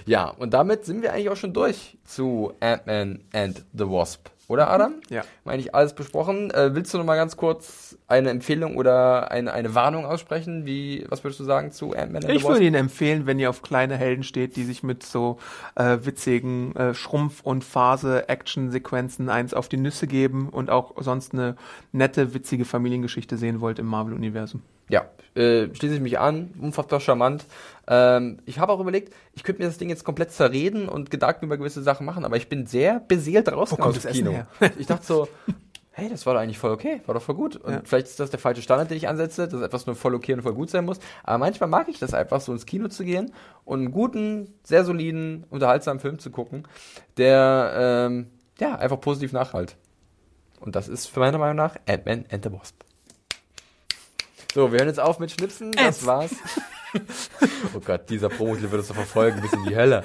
[0.04, 4.28] Ja, und damit sind wir eigentlich auch schon durch zu Ant-Man and the Wasp.
[4.48, 4.94] Oder Adam?
[5.10, 5.24] Ja.
[5.44, 6.50] Wir eigentlich alles besprochen.
[6.50, 10.64] Äh, willst du noch mal ganz kurz eine Empfehlung oder eine, eine Warnung aussprechen?
[10.64, 13.98] Wie, was würdest du sagen zu Ant-Man Ich würde Ihnen empfehlen, wenn ihr auf kleine
[13.98, 15.36] Helden steht, die sich mit so
[15.74, 21.56] äh, witzigen äh, Schrumpf- und Phase-Action-Sequenzen eins auf die Nüsse geben und auch sonst eine
[21.92, 24.62] nette, witzige Familiengeschichte sehen wollt im Marvel-Universum.
[24.88, 27.44] Ja, äh, schließe ich mich an, unfassbar charmant.
[27.86, 31.46] Ähm, ich habe auch überlegt, ich könnte mir das Ding jetzt komplett zerreden und Gedanken
[31.46, 34.44] über gewisse Sachen machen, aber ich bin sehr beseelt rausgekommen kommt aus dem Kino.
[34.78, 35.28] Ich dachte so,
[35.92, 37.56] hey, das war doch eigentlich voll okay, war doch voll gut.
[37.56, 37.80] Und Ja.
[37.84, 40.42] vielleicht ist das der falsche Standard, den ich ansetze, dass etwas nur voll okay und
[40.42, 40.98] voll gut sein muss.
[41.24, 43.32] Aber manchmal mag ich das einfach, so ins Kino zu gehen
[43.64, 46.66] und einen guten, sehr soliden, unterhaltsamen Film zu gucken,
[47.16, 47.72] der
[48.08, 48.28] ähm,
[48.60, 49.76] ja einfach positiv nachhalt.
[50.60, 52.82] Und das ist für meiner Meinung nach Ant-Man and the Wasp.
[54.54, 55.72] So, wir hören jetzt auf mit Schnipsen.
[55.72, 56.30] Das war's.
[57.74, 60.04] oh Gott, dieser Promo-Clip wird uns noch verfolgen bis in die Hölle.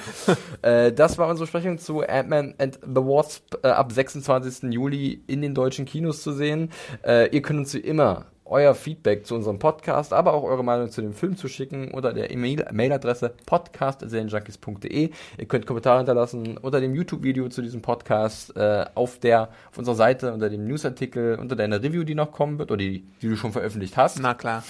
[0.62, 4.74] Äh, das war unsere Besprechung zu Ant-Man and the Wasp äh, ab 26.
[4.74, 6.72] Juli in den deutschen Kinos zu sehen.
[7.06, 10.89] Äh, ihr könnt uns wie immer euer Feedback zu unserem Podcast, aber auch eure Meinung
[10.89, 15.10] zu dem Film zu schicken unter der E-Mail- Mailadresse podcast.serienjunkies.de.
[15.38, 19.96] Ihr könnt Kommentare hinterlassen unter dem YouTube-Video zu diesem Podcast, äh, auf der, auf unserer
[19.96, 23.36] Seite, unter dem Newsartikel, unter deiner Review, die noch kommen wird, oder die, die du
[23.36, 24.64] schon veröffentlicht hast Na klar.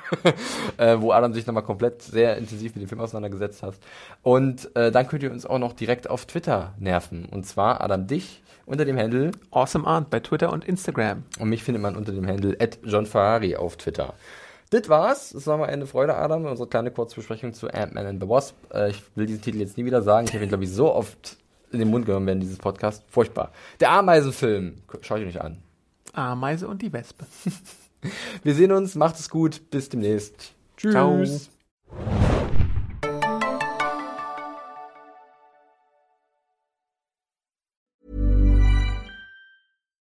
[0.76, 3.74] äh, wo Adam sich nochmal komplett sehr intensiv mit dem Film auseinandergesetzt hat.
[4.22, 7.26] Und äh, dann könnt ihr uns auch noch direkt auf Twitter nerven.
[7.26, 11.24] Und zwar Adam dich unter dem Handle Awesome Art bei Twitter und Instagram.
[11.38, 14.14] und mich findet man unter dem Handle John Ferrari auf Twitter.
[14.70, 15.34] Das war's.
[15.34, 16.46] Es war mal eine Freude, Adam.
[16.46, 18.56] Unsere kleine Kurzbesprechung zu Ant-Man and the Wasp.
[18.72, 20.26] Äh, ich will diesen Titel jetzt nie wieder sagen.
[20.26, 21.36] Ich habe ihn, glaube ich, so oft
[21.72, 23.04] in den Mund genommen während dieses Podcast.
[23.08, 23.52] Furchtbar.
[23.80, 24.76] Der Ameisenfilm.
[25.02, 25.58] Schaut ihr nicht an.
[26.14, 27.26] Ameise und die Wespe.
[28.42, 28.94] Wir sehen uns.
[28.94, 29.70] Macht es gut.
[29.70, 30.54] Bis demnächst.
[30.78, 30.92] Tschüss.
[30.92, 32.31] Ciao.